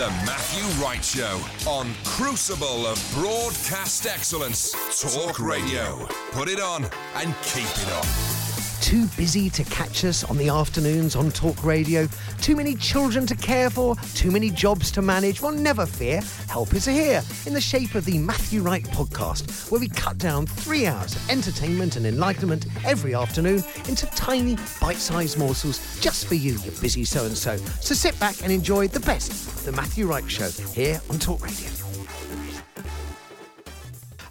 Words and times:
The 0.00 0.08
Matthew 0.24 0.64
Wright 0.82 1.04
Show 1.04 1.42
on 1.68 1.92
Crucible 2.04 2.86
of 2.86 3.12
Broadcast 3.12 4.06
Excellence. 4.06 4.72
Talk 4.98 5.38
Radio. 5.38 6.08
Put 6.32 6.48
it 6.48 6.58
on 6.58 6.84
and 7.16 7.34
keep 7.42 7.66
it 7.66 7.92
on. 7.92 8.39
Too 8.80 9.06
busy 9.08 9.50
to 9.50 9.62
catch 9.64 10.04
us 10.04 10.24
on 10.24 10.38
the 10.38 10.48
afternoons 10.48 11.14
on 11.14 11.30
Talk 11.30 11.62
Radio? 11.64 12.08
Too 12.40 12.56
many 12.56 12.74
children 12.74 13.26
to 13.26 13.36
care 13.36 13.68
for? 13.68 13.94
Too 14.14 14.30
many 14.30 14.50
jobs 14.50 14.90
to 14.92 15.02
manage? 15.02 15.42
Well, 15.42 15.52
never 15.52 15.84
fear. 15.86 16.22
Help 16.48 16.74
is 16.74 16.86
here 16.86 17.22
in 17.46 17.52
the 17.52 17.60
shape 17.60 17.94
of 17.94 18.04
the 18.04 18.18
Matthew 18.18 18.62
Wright 18.62 18.84
podcast, 18.84 19.70
where 19.70 19.80
we 19.80 19.88
cut 19.88 20.18
down 20.18 20.46
three 20.46 20.86
hours 20.86 21.14
of 21.14 21.30
entertainment 21.30 21.96
and 21.96 22.06
enlightenment 22.06 22.66
every 22.84 23.14
afternoon 23.14 23.62
into 23.86 24.06
tiny, 24.06 24.56
bite 24.80 24.96
sized 24.96 25.38
morsels 25.38 26.00
just 26.00 26.26
for 26.26 26.34
you, 26.34 26.52
you 26.64 26.70
busy 26.80 27.04
so 27.04 27.26
and 27.26 27.36
so. 27.36 27.58
So 27.80 27.94
sit 27.94 28.18
back 28.18 28.42
and 28.42 28.50
enjoy 28.50 28.88
the 28.88 29.00
best 29.00 29.30
of 29.30 29.64
the 29.64 29.72
Matthew 29.72 30.06
Wright 30.06 30.28
Show 30.28 30.48
here 30.72 31.00
on 31.10 31.18
Talk 31.18 31.44
Radio. 31.44 31.89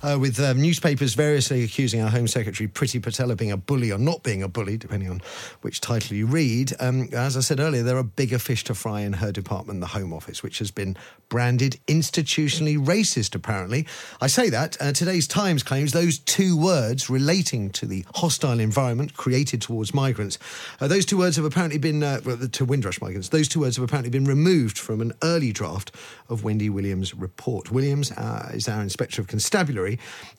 Uh, 0.01 0.17
with 0.17 0.39
um, 0.39 0.61
newspapers 0.61 1.13
variously 1.13 1.61
accusing 1.61 2.01
our 2.01 2.09
Home 2.09 2.27
Secretary 2.27 2.69
Priti 2.69 3.03
Patel 3.03 3.31
of 3.31 3.37
being 3.37 3.51
a 3.51 3.57
bully 3.57 3.91
or 3.91 3.97
not 3.97 4.23
being 4.23 4.41
a 4.41 4.47
bully, 4.47 4.77
depending 4.77 5.09
on 5.09 5.21
which 5.61 5.81
title 5.81 6.15
you 6.15 6.25
read. 6.25 6.71
Um, 6.79 7.09
as 7.11 7.35
I 7.35 7.41
said 7.41 7.59
earlier, 7.59 7.83
there 7.83 7.97
are 7.97 8.03
bigger 8.03 8.39
fish 8.39 8.63
to 8.65 8.75
fry 8.75 9.01
in 9.01 9.13
her 9.13 9.33
department, 9.33 9.81
the 9.81 9.87
Home 9.87 10.13
Office, 10.13 10.41
which 10.41 10.59
has 10.59 10.71
been 10.71 10.95
branded 11.27 11.79
institutionally 11.87 12.77
racist, 12.77 13.35
apparently. 13.35 13.85
I 14.21 14.27
say 14.27 14.49
that. 14.49 14.77
Uh, 14.79 14.93
today's 14.93 15.27
Times 15.27 15.63
claims 15.63 15.91
those 15.91 16.19
two 16.19 16.57
words 16.57 17.09
relating 17.09 17.69
to 17.71 17.85
the 17.85 18.05
hostile 18.15 18.59
environment 18.59 19.15
created 19.15 19.61
towards 19.61 19.93
migrants, 19.93 20.39
uh, 20.79 20.87
those 20.87 21.05
two 21.05 21.17
words 21.17 21.35
have 21.35 21.45
apparently 21.45 21.77
been, 21.77 22.03
uh, 22.03 22.19
to 22.21 22.65
Windrush 22.65 23.01
migrants, 23.01 23.29
those 23.29 23.47
two 23.47 23.59
words 23.59 23.75
have 23.75 23.83
apparently 23.83 24.09
been 24.09 24.25
removed 24.25 24.77
from 24.77 25.01
an 25.01 25.11
early 25.23 25.51
draft 25.51 25.93
of 26.29 26.43
Wendy 26.43 26.69
Williams' 26.69 27.13
report. 27.13 27.71
Williams 27.71 28.11
uh, 28.13 28.51
is 28.53 28.69
our 28.69 28.81
Inspector 28.81 29.19
of 29.19 29.27
Constabulary. 29.27 29.88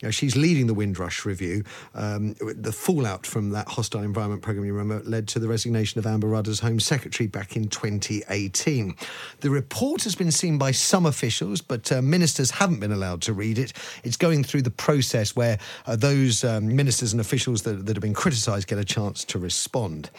Uh, 0.03 0.11
she's 0.11 0.35
leading 0.35 0.67
the 0.67 0.73
Windrush 0.73 1.25
review. 1.25 1.63
Um, 1.95 2.35
the 2.39 2.71
fallout 2.71 3.25
from 3.25 3.49
that 3.51 3.67
hostile 3.67 4.03
environment 4.03 4.41
programme, 4.41 4.65
you 4.65 4.73
remember, 4.73 5.03
led 5.09 5.27
to 5.29 5.39
the 5.39 5.47
resignation 5.47 5.99
of 5.99 6.05
Amber 6.05 6.27
Rudd 6.27 6.47
as 6.47 6.59
Home 6.59 6.79
Secretary 6.79 7.27
back 7.27 7.55
in 7.55 7.67
2018. 7.67 8.95
The 9.39 9.49
report 9.49 10.03
has 10.03 10.15
been 10.15 10.31
seen 10.31 10.57
by 10.57 10.71
some 10.71 11.05
officials, 11.05 11.61
but 11.61 11.91
uh, 11.91 12.01
ministers 12.01 12.51
haven't 12.51 12.79
been 12.79 12.91
allowed 12.91 13.21
to 13.23 13.33
read 13.33 13.57
it. 13.57 13.73
It's 14.03 14.17
going 14.17 14.43
through 14.43 14.61
the 14.61 14.71
process 14.71 15.35
where 15.35 15.57
uh, 15.85 15.95
those 15.95 16.43
um, 16.43 16.75
ministers 16.75 17.11
and 17.11 17.19
officials 17.21 17.63
that, 17.63 17.85
that 17.85 17.95
have 17.95 18.01
been 18.01 18.13
criticised 18.13 18.67
get 18.67 18.77
a 18.77 18.85
chance 18.85 19.25
to 19.25 19.39
respond. 19.39 20.09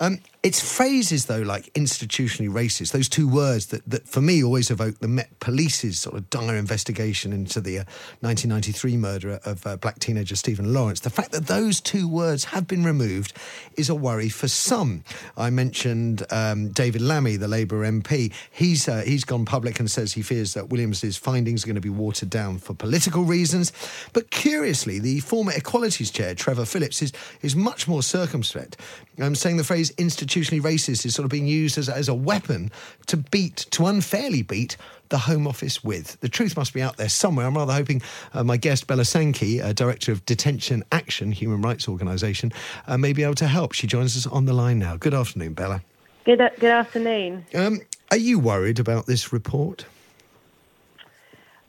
Um, 0.00 0.18
it's 0.44 0.60
phrases, 0.60 1.24
though, 1.24 1.40
like 1.40 1.72
institutionally 1.72 2.50
racist, 2.50 2.92
those 2.92 3.08
two 3.08 3.26
words 3.26 3.66
that, 3.68 3.82
that 3.88 4.06
for 4.06 4.20
me 4.20 4.44
always 4.44 4.70
evoke 4.70 4.98
the 4.98 5.08
Met 5.08 5.40
Police's 5.40 5.98
sort 5.98 6.16
of 6.16 6.28
dire 6.28 6.56
investigation 6.56 7.32
into 7.32 7.62
the 7.62 7.78
uh, 7.78 7.84
1993 8.20 8.96
murder 8.98 9.40
of 9.46 9.66
uh, 9.66 9.76
black 9.78 9.98
teenager 10.00 10.36
Stephen 10.36 10.74
Lawrence. 10.74 11.00
The 11.00 11.08
fact 11.08 11.32
that 11.32 11.46
those 11.46 11.80
two 11.80 12.06
words 12.06 12.44
have 12.44 12.66
been 12.66 12.84
removed 12.84 13.32
is 13.78 13.88
a 13.88 13.94
worry 13.94 14.28
for 14.28 14.46
some. 14.46 15.02
I 15.34 15.48
mentioned 15.48 16.26
um, 16.30 16.68
David 16.72 17.00
Lammy, 17.00 17.36
the 17.36 17.48
Labour 17.48 17.82
MP. 17.90 18.30
He's, 18.50 18.86
uh, 18.86 19.00
he's 19.00 19.24
gone 19.24 19.46
public 19.46 19.80
and 19.80 19.90
says 19.90 20.12
he 20.12 20.20
fears 20.20 20.52
that 20.52 20.68
Williams's 20.68 21.16
findings 21.16 21.64
are 21.64 21.68
going 21.68 21.74
to 21.76 21.80
be 21.80 21.88
watered 21.88 22.28
down 22.28 22.58
for 22.58 22.74
political 22.74 23.24
reasons. 23.24 23.72
But 24.12 24.30
curiously, 24.30 24.98
the 24.98 25.20
former 25.20 25.52
Equalities 25.52 26.10
Chair, 26.10 26.34
Trevor 26.34 26.66
Phillips, 26.66 27.00
is, 27.00 27.12
is 27.40 27.56
much 27.56 27.88
more 27.88 28.02
circumspect, 28.02 28.76
um, 29.18 29.34
saying 29.34 29.56
the 29.56 29.64
phrase 29.64 29.83
institutionally 29.92 30.60
racist 30.60 31.06
is 31.06 31.14
sort 31.14 31.24
of 31.24 31.30
being 31.30 31.46
used 31.46 31.78
as, 31.78 31.88
as 31.88 32.08
a 32.08 32.14
weapon 32.14 32.70
to 33.06 33.16
beat, 33.16 33.66
to 33.70 33.86
unfairly 33.86 34.42
beat 34.42 34.76
the 35.10 35.18
Home 35.18 35.46
Office 35.46 35.84
with. 35.84 36.18
The 36.20 36.28
truth 36.28 36.56
must 36.56 36.72
be 36.72 36.82
out 36.82 36.96
there 36.96 37.08
somewhere. 37.08 37.46
I'm 37.46 37.56
rather 37.56 37.72
hoping 37.72 38.02
uh, 38.32 38.44
my 38.44 38.56
guest, 38.56 38.86
Bella 38.86 39.04
Sankey, 39.04 39.60
uh, 39.60 39.72
Director 39.72 40.12
of 40.12 40.24
Detention 40.26 40.82
Action, 40.92 41.32
human 41.32 41.62
rights 41.62 41.88
organisation, 41.88 42.52
uh, 42.86 42.96
may 42.96 43.12
be 43.12 43.22
able 43.22 43.34
to 43.36 43.46
help. 43.46 43.72
She 43.72 43.86
joins 43.86 44.16
us 44.16 44.26
on 44.26 44.46
the 44.46 44.52
line 44.52 44.78
now. 44.78 44.96
Good 44.96 45.14
afternoon, 45.14 45.54
Bella. 45.54 45.82
Good, 46.24 46.40
good 46.58 46.70
afternoon. 46.70 47.46
Um, 47.54 47.80
are 48.10 48.16
you 48.16 48.38
worried 48.38 48.78
about 48.78 49.06
this 49.06 49.32
report? 49.32 49.84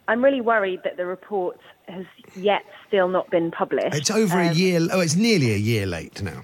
I'm 0.08 0.24
really 0.24 0.42
worried 0.42 0.82
that 0.84 0.98
the 0.98 1.06
report 1.06 1.60
has 1.88 2.06
yet 2.36 2.64
still 2.88 3.08
not 3.08 3.30
been 3.30 3.52
published. 3.52 3.96
It's 3.96 4.12
over 4.12 4.40
um, 4.40 4.50
a 4.50 4.54
year. 4.54 4.80
Oh, 4.92 5.00
it's 5.00 5.16
nearly 5.16 5.54
a 5.54 5.58
year 5.58 5.86
late 5.86 6.22
now. 6.22 6.44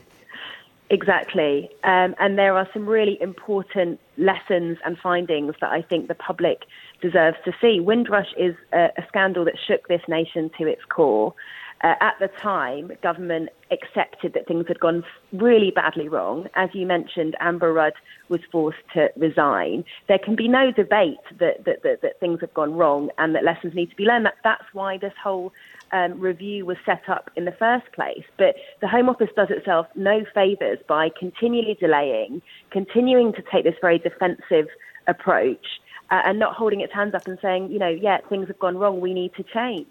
Exactly. 0.91 1.69
Um, 1.85 2.13
and 2.19 2.37
there 2.37 2.53
are 2.57 2.67
some 2.73 2.85
really 2.85 3.17
important 3.21 3.97
lessons 4.17 4.77
and 4.83 4.97
findings 4.97 5.55
that 5.61 5.69
I 5.71 5.81
think 5.81 6.09
the 6.09 6.15
public 6.15 6.63
deserves 7.01 7.37
to 7.45 7.53
see. 7.61 7.79
Windrush 7.79 8.27
is 8.37 8.55
a, 8.73 8.89
a 8.97 9.07
scandal 9.07 9.45
that 9.45 9.55
shook 9.65 9.87
this 9.87 10.01
nation 10.09 10.51
to 10.59 10.67
its 10.67 10.81
core. 10.93 11.33
Uh, 11.81 11.95
at 12.01 12.15
the 12.19 12.27
time, 12.27 12.91
government 13.01 13.49
accepted 13.71 14.33
that 14.33 14.47
things 14.47 14.65
had 14.67 14.81
gone 14.81 15.03
really 15.31 15.71
badly 15.71 16.09
wrong. 16.09 16.47
As 16.55 16.69
you 16.73 16.85
mentioned, 16.85 17.35
Amber 17.39 17.71
Rudd 17.71 17.93
was 18.27 18.41
forced 18.51 18.77
to 18.93 19.09
resign. 19.15 19.85
There 20.09 20.19
can 20.19 20.35
be 20.35 20.49
no 20.49 20.71
debate 20.71 21.23
that, 21.39 21.63
that, 21.63 21.83
that, 21.83 22.01
that 22.01 22.19
things 22.19 22.39
have 22.41 22.53
gone 22.53 22.73
wrong 22.73 23.09
and 23.17 23.33
that 23.33 23.45
lessons 23.45 23.73
need 23.73 23.89
to 23.91 23.95
be 23.95 24.03
learned. 24.03 24.25
That, 24.25 24.35
that's 24.43 24.65
why 24.73 24.97
this 24.97 25.13
whole 25.23 25.53
um, 25.91 26.19
review 26.19 26.65
was 26.65 26.77
set 26.85 27.07
up 27.07 27.29
in 27.35 27.45
the 27.45 27.51
first 27.51 27.91
place. 27.93 28.23
But 28.37 28.55
the 28.81 28.87
Home 28.87 29.09
Office 29.09 29.29
does 29.35 29.49
itself 29.49 29.87
no 29.95 30.25
favours 30.33 30.79
by 30.87 31.09
continually 31.17 31.77
delaying, 31.79 32.41
continuing 32.71 33.33
to 33.33 33.43
take 33.51 33.63
this 33.63 33.75
very 33.81 33.99
defensive 33.99 34.67
approach, 35.07 35.65
uh, 36.09 36.21
and 36.25 36.39
not 36.39 36.55
holding 36.55 36.81
its 36.81 36.93
hands 36.93 37.13
up 37.15 37.27
and 37.27 37.37
saying, 37.41 37.71
you 37.71 37.79
know, 37.79 37.89
yeah, 37.89 38.19
things 38.29 38.47
have 38.47 38.59
gone 38.59 38.77
wrong, 38.77 38.99
we 38.99 39.13
need 39.13 39.33
to 39.35 39.43
change. 39.43 39.87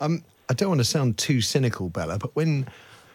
Um, 0.00 0.22
I 0.48 0.54
don't 0.54 0.68
want 0.68 0.80
to 0.80 0.84
sound 0.84 1.18
too 1.18 1.40
cynical, 1.40 1.88
Bella, 1.88 2.18
but 2.18 2.34
when 2.36 2.66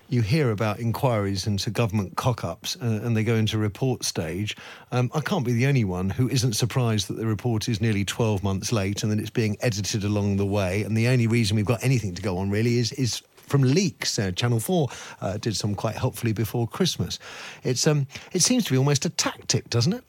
you 0.10 0.22
hear 0.22 0.52
about 0.52 0.80
inquiries 0.80 1.46
into 1.46 1.70
government 1.70 2.18
cock 2.18 2.44
ups 2.44 2.76
uh, 2.82 2.86
and 2.86 3.16
they 3.16 3.24
go 3.24 3.36
into 3.36 3.58
report 3.58 4.04
stage. 4.04 4.58
Um, 4.92 5.12
I 5.14 5.22
can't 5.22 5.46
be 5.46 5.54
the 5.54 5.68
only 5.68 5.84
one 5.84 6.10
who 6.10 6.28
isn't 6.30 6.54
surprised 6.54 7.08
that 7.08 7.18
the 7.18 7.28
report 7.28 7.70
is 7.70 7.80
nearly 7.80 8.04
12 8.04 8.44
months 8.44 8.72
late 8.72 9.04
and 9.04 9.12
that 9.12 9.20
it's 9.20 9.30
being 9.30 9.56
edited 9.62 10.04
along 10.04 10.38
the 10.38 10.46
way. 10.46 10.84
And 10.84 10.98
the 10.98 11.08
only 11.08 11.28
reason 11.28 11.56
we've 11.56 11.66
got 11.66 11.84
anything 11.84 12.16
to 12.16 12.22
go 12.22 12.40
on 12.40 12.50
really 12.50 12.78
is, 12.78 12.92
is 12.94 13.22
from 13.38 13.62
leaks. 13.62 14.18
Uh, 14.18 14.32
Channel 14.32 14.60
4 14.60 14.88
uh, 15.22 15.38
did 15.38 15.56
some 15.56 15.76
quite 15.76 15.96
helpfully 15.96 16.34
before 16.34 16.68
Christmas. 16.68 17.20
It's, 17.64 17.86
um, 17.86 18.08
it 18.34 18.42
seems 18.42 18.66
to 18.66 18.72
be 18.72 18.78
almost 18.78 19.06
a 19.06 19.10
tactic, 19.10 19.70
doesn't 19.70 19.94
it? 19.94 20.04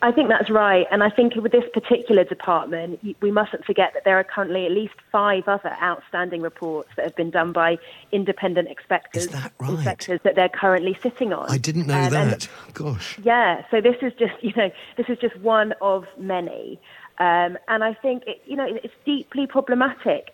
I 0.00 0.12
think 0.12 0.28
that's 0.28 0.48
right. 0.48 0.86
And 0.92 1.02
I 1.02 1.10
think 1.10 1.34
with 1.34 1.50
this 1.50 1.64
particular 1.72 2.22
department, 2.22 3.00
we 3.20 3.32
mustn't 3.32 3.64
forget 3.64 3.94
that 3.94 4.04
there 4.04 4.16
are 4.18 4.24
currently 4.24 4.64
at 4.64 4.70
least 4.70 4.94
five 5.10 5.48
other 5.48 5.76
outstanding 5.82 6.40
reports 6.40 6.88
that 6.96 7.04
have 7.04 7.16
been 7.16 7.30
done 7.30 7.52
by 7.52 7.78
independent 8.12 8.68
inspectors, 8.68 9.26
that 9.28 9.52
right? 9.58 9.70
inspectors 9.70 10.20
that 10.22 10.36
they're 10.36 10.48
currently 10.48 10.96
sitting 11.02 11.32
on. 11.32 11.50
I 11.50 11.58
didn't 11.58 11.88
know 11.88 12.00
um, 12.00 12.10
that. 12.10 12.48
Gosh. 12.74 13.18
Yeah. 13.22 13.64
So 13.70 13.80
this 13.80 13.96
is 14.00 14.12
just, 14.18 14.34
you 14.40 14.52
know, 14.56 14.70
this 14.96 15.06
is 15.08 15.18
just 15.18 15.36
one 15.38 15.74
of 15.80 16.06
many. 16.16 16.80
Um, 17.18 17.58
and 17.66 17.82
I 17.82 17.94
think, 17.94 18.22
it, 18.26 18.40
you 18.46 18.54
know, 18.54 18.66
it's 18.68 18.94
deeply 19.04 19.48
problematic. 19.48 20.30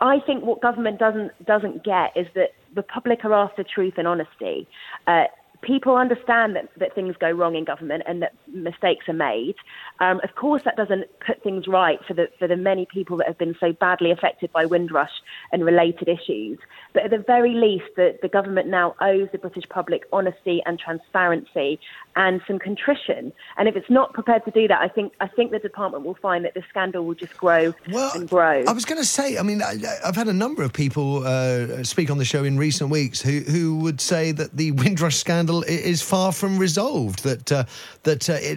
I 0.00 0.20
think 0.20 0.42
what 0.42 0.60
government 0.62 0.98
doesn't 0.98 1.44
doesn't 1.44 1.84
get 1.84 2.16
is 2.16 2.26
that 2.34 2.54
the 2.74 2.82
public 2.82 3.24
are 3.24 3.34
after 3.34 3.62
truth 3.62 3.94
and 3.98 4.08
honesty. 4.08 4.66
Uh, 5.06 5.24
people 5.62 5.96
understand 5.96 6.56
that, 6.56 6.68
that 6.76 6.94
things 6.94 7.14
go 7.18 7.30
wrong 7.30 7.54
in 7.54 7.64
government 7.64 8.02
and 8.06 8.22
that 8.22 8.34
mistakes 8.48 9.08
are 9.08 9.14
made. 9.14 9.54
Um, 10.00 10.20
of 10.22 10.34
course, 10.34 10.62
that 10.64 10.76
doesn't 10.76 11.06
put 11.24 11.42
things 11.42 11.66
right 11.66 11.98
for 12.06 12.14
the 12.14 12.28
for 12.38 12.48
the 12.48 12.56
many 12.56 12.86
people 12.86 13.16
that 13.18 13.26
have 13.26 13.38
been 13.38 13.56
so 13.58 13.72
badly 13.72 14.10
affected 14.10 14.52
by 14.52 14.66
Windrush 14.66 15.12
and 15.52 15.64
related 15.64 16.08
issues. 16.08 16.58
But 16.92 17.04
at 17.04 17.10
the 17.10 17.18
very 17.18 17.54
least, 17.54 17.84
the, 17.96 18.18
the 18.20 18.28
government 18.28 18.68
now 18.68 18.94
owes 19.00 19.28
the 19.32 19.38
British 19.38 19.68
public 19.68 20.02
honesty 20.12 20.62
and 20.66 20.78
transparency 20.78 21.80
and 22.16 22.42
some 22.46 22.58
contrition. 22.58 23.32
And 23.56 23.68
if 23.68 23.76
it's 23.76 23.88
not 23.88 24.12
prepared 24.12 24.44
to 24.44 24.50
do 24.50 24.68
that, 24.68 24.80
I 24.80 24.88
think 24.88 25.12
I 25.20 25.28
think 25.28 25.52
the 25.52 25.58
department 25.58 26.04
will 26.04 26.18
find 26.20 26.44
that 26.44 26.54
the 26.54 26.62
scandal 26.68 27.04
will 27.06 27.14
just 27.14 27.36
grow 27.36 27.72
well, 27.90 28.12
and 28.14 28.28
grow. 28.28 28.64
I 28.66 28.72
was 28.72 28.84
going 28.84 29.00
to 29.00 29.06
say, 29.06 29.38
I 29.38 29.42
mean, 29.42 29.62
I, 29.62 29.76
have 30.04 30.16
had 30.16 30.28
a 30.28 30.32
number 30.32 30.62
of 30.62 30.72
people 30.72 31.26
uh, 31.26 31.82
speak 31.84 32.10
on 32.10 32.18
the 32.18 32.24
show 32.24 32.44
in 32.44 32.58
recent 32.58 32.90
weeks 32.90 33.22
who 33.22 33.40
who 33.40 33.76
would 33.78 34.00
say 34.00 34.32
that 34.32 34.56
the 34.56 34.72
Windrush 34.72 35.16
scandal 35.16 35.51
is 35.60 36.00
far 36.00 36.32
from 36.32 36.58
resolved. 36.58 37.22
That 37.24 37.52
uh, 37.52 37.64
that 38.04 38.30
uh, 38.30 38.38
it, 38.40 38.56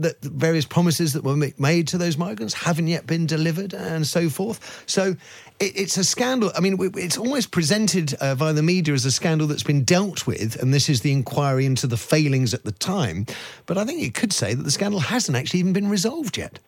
that 0.00 0.16
various 0.22 0.64
promises 0.64 1.12
that 1.14 1.24
were 1.24 1.36
made 1.58 1.88
to 1.88 1.98
those 1.98 2.16
migrants 2.16 2.54
haven't 2.54 2.86
yet 2.86 3.06
been 3.06 3.26
delivered, 3.26 3.74
and 3.74 4.06
so 4.06 4.30
forth. 4.30 4.84
So 4.86 5.16
it, 5.58 5.72
it's 5.76 5.96
a 5.96 6.04
scandal. 6.04 6.52
I 6.56 6.60
mean, 6.60 6.78
it's 6.96 7.18
almost 7.18 7.50
presented 7.50 8.14
uh, 8.14 8.34
via 8.36 8.52
the 8.52 8.62
media 8.62 8.94
as 8.94 9.04
a 9.04 9.10
scandal 9.10 9.46
that's 9.46 9.64
been 9.64 9.84
dealt 9.84 10.26
with, 10.26 10.60
and 10.62 10.72
this 10.72 10.88
is 10.88 11.00
the 11.00 11.12
inquiry 11.12 11.66
into 11.66 11.86
the 11.86 11.96
failings 11.96 12.54
at 12.54 12.64
the 12.64 12.72
time. 12.72 13.26
But 13.66 13.78
I 13.78 13.84
think 13.84 14.00
you 14.00 14.12
could 14.12 14.32
say 14.32 14.54
that 14.54 14.62
the 14.62 14.70
scandal 14.70 15.00
hasn't 15.00 15.36
actually 15.36 15.60
even 15.60 15.72
been 15.72 15.88
resolved 15.88 16.36
yet. 16.36 16.60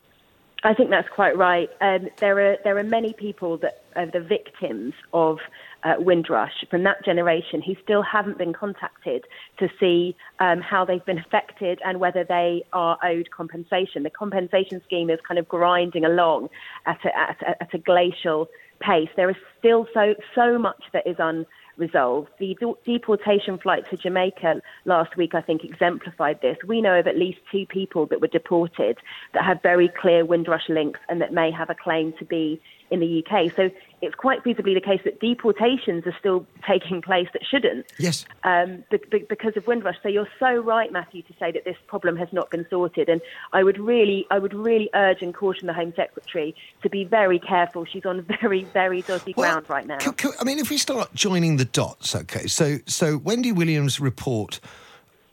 I 0.64 0.74
think 0.74 0.90
that's 0.90 1.08
quite 1.08 1.36
right. 1.36 1.70
Um, 1.80 2.08
there 2.18 2.38
are 2.40 2.56
there 2.64 2.76
are 2.78 2.84
many 2.84 3.12
people 3.12 3.58
that 3.58 3.84
are 3.94 4.06
the 4.06 4.20
victims 4.20 4.94
of 5.12 5.38
uh, 5.84 5.94
Windrush 5.98 6.64
from 6.70 6.82
that 6.84 7.04
generation 7.04 7.62
who 7.62 7.74
still 7.82 8.02
haven't 8.02 8.38
been 8.38 8.52
contacted 8.52 9.24
to 9.58 9.68
see 9.78 10.16
um, 10.40 10.60
how 10.60 10.84
they've 10.84 11.04
been 11.04 11.18
affected 11.18 11.80
and 11.84 12.00
whether 12.00 12.24
they 12.24 12.64
are 12.72 12.98
owed 13.04 13.30
compensation. 13.30 14.02
The 14.02 14.10
compensation 14.10 14.82
scheme 14.84 15.10
is 15.10 15.18
kind 15.26 15.38
of 15.38 15.48
grinding 15.48 16.04
along 16.04 16.48
at 16.86 16.98
a, 17.04 17.16
at 17.16 17.42
a, 17.42 17.62
at 17.62 17.74
a 17.74 17.78
glacial 17.78 18.48
pace. 18.80 19.08
There 19.16 19.30
is 19.30 19.36
still 19.58 19.86
so 19.94 20.14
so 20.34 20.58
much 20.58 20.82
that 20.92 21.06
is 21.06 21.16
unresolved. 21.18 22.30
The 22.38 22.56
de- 22.60 22.92
deportation 22.92 23.58
flight 23.58 23.88
to 23.90 23.96
Jamaica 23.96 24.60
last 24.84 25.16
week, 25.16 25.34
I 25.34 25.40
think, 25.40 25.64
exemplified 25.64 26.40
this. 26.40 26.56
We 26.66 26.80
know 26.80 26.98
of 26.98 27.06
at 27.06 27.16
least 27.16 27.38
two 27.50 27.66
people 27.66 28.06
that 28.06 28.20
were 28.20 28.28
deported 28.28 28.98
that 29.34 29.44
have 29.44 29.62
very 29.62 29.88
clear 30.00 30.24
Windrush 30.24 30.68
links 30.68 31.00
and 31.08 31.20
that 31.20 31.32
may 31.32 31.50
have 31.50 31.70
a 31.70 31.74
claim 31.74 32.12
to 32.18 32.24
be 32.24 32.60
in 32.90 33.00
the 33.00 33.22
UK. 33.24 33.52
So 33.54 33.70
it's 34.00 34.14
quite 34.14 34.42
feasibly 34.44 34.74
the 34.74 34.80
case 34.80 35.00
that 35.04 35.20
deportations 35.20 36.06
are 36.06 36.14
still 36.18 36.46
taking 36.66 37.02
place 37.02 37.28
that 37.32 37.42
shouldn't. 37.48 37.92
Yes. 37.98 38.24
Um, 38.44 38.84
be- 38.90 39.00
be- 39.10 39.26
because 39.28 39.56
of 39.56 39.66
Windrush. 39.66 39.96
So 40.02 40.08
you're 40.08 40.28
so 40.38 40.56
right, 40.56 40.92
Matthew, 40.92 41.22
to 41.22 41.32
say 41.38 41.50
that 41.52 41.64
this 41.64 41.76
problem 41.86 42.16
has 42.16 42.28
not 42.32 42.50
been 42.50 42.66
sorted. 42.70 43.08
And 43.08 43.20
I 43.52 43.62
would 43.62 43.78
really, 43.78 44.26
I 44.30 44.38
would 44.38 44.54
really 44.54 44.88
urge 44.94 45.22
and 45.22 45.34
caution 45.34 45.66
the 45.66 45.72
Home 45.72 45.92
Secretary 45.96 46.54
to 46.82 46.88
be 46.88 47.04
very 47.04 47.38
careful. 47.38 47.84
She's 47.84 48.06
on 48.06 48.22
very, 48.40 48.64
very 48.64 49.02
dodgy 49.02 49.34
well, 49.36 49.52
ground 49.52 49.70
right 49.70 49.86
now. 49.86 49.98
I 50.40 50.44
mean, 50.44 50.58
if 50.58 50.70
we 50.70 50.78
start 50.78 51.12
joining 51.14 51.56
the 51.56 51.64
dots, 51.64 52.14
okay. 52.14 52.46
So, 52.46 52.78
so 52.86 53.18
Wendy 53.18 53.52
Williams' 53.52 54.00
report 54.00 54.60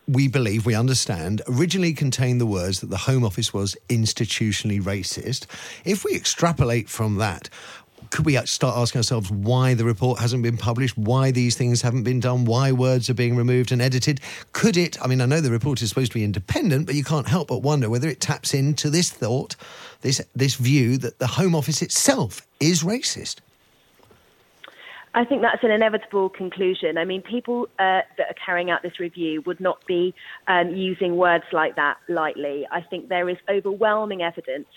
we 0.08 0.28
believe, 0.28 0.66
we 0.66 0.76
understand, 0.76 1.42
originally 1.48 1.94
contained 1.94 2.40
the 2.40 2.46
words 2.46 2.80
that 2.82 2.90
the 2.92 2.98
Home 2.98 3.24
Office 3.24 3.54
was 3.54 3.76
institutionally 3.90 4.82
racist. 4.82 5.48
If 5.84 6.04
we 6.04 6.16
extrapolate 6.16 6.90
from 6.90 7.16
that, 7.16 7.50
could 8.16 8.26
we 8.26 8.38
start 8.46 8.78
asking 8.78 9.00
ourselves 9.00 9.30
why 9.30 9.74
the 9.74 9.84
report 9.84 10.22
hasn't 10.22 10.42
been 10.42 10.56
published, 10.56 10.98
why 10.98 11.32
these 11.32 11.58
things 11.58 11.82
haven't 11.82 12.04
been 12.04 12.22
done, 12.22 12.46
why 12.46 12.72
words 12.72 13.10
are 13.10 13.14
being 13.14 13.36
removed 13.36 13.74
and 13.74 13.82
edited? 13.82 14.22
Could 14.54 14.78
it, 14.78 14.98
I 15.04 15.08
mean, 15.08 15.20
I 15.20 15.26
know 15.26 15.42
the 15.42 15.52
report 15.52 15.82
is 15.82 15.90
supposed 15.90 16.14
to 16.14 16.18
be 16.18 16.24
independent, 16.24 16.86
but 16.86 16.96
you 16.96 17.04
can't 17.04 17.28
help 17.28 17.50
but 17.50 17.62
wonder 17.62 17.90
whether 17.90 18.08
it 18.08 18.22
taps 18.22 18.54
into 18.54 18.90
this 18.90 19.10
thought, 19.10 19.58
this, 20.00 20.22
this 20.34 20.56
view 20.56 20.98
that 21.00 21.20
the 21.20 21.28
Home 21.28 21.54
Office 21.54 21.82
itself 21.82 22.48
is 22.62 22.84
racist. 22.84 23.42
I 25.14 25.26
think 25.26 25.42
that's 25.42 25.64
an 25.64 25.72
inevitable 25.72 26.30
conclusion. 26.30 26.98
I 26.98 27.04
mean, 27.04 27.22
people 27.22 27.68
uh, 27.80 28.00
that 28.18 28.30
are 28.30 28.36
carrying 28.46 28.72
out 28.72 28.82
this 28.82 28.98
review 28.98 29.42
would 29.42 29.60
not 29.60 29.86
be 29.86 30.16
um, 30.48 30.70
using 30.74 31.18
words 31.18 31.44
like 31.52 31.76
that 31.76 31.98
lightly. 32.08 32.66
I 32.72 32.80
think 32.80 33.10
there 33.10 33.30
is 33.30 33.38
overwhelming 33.50 34.22
evidence 34.22 34.68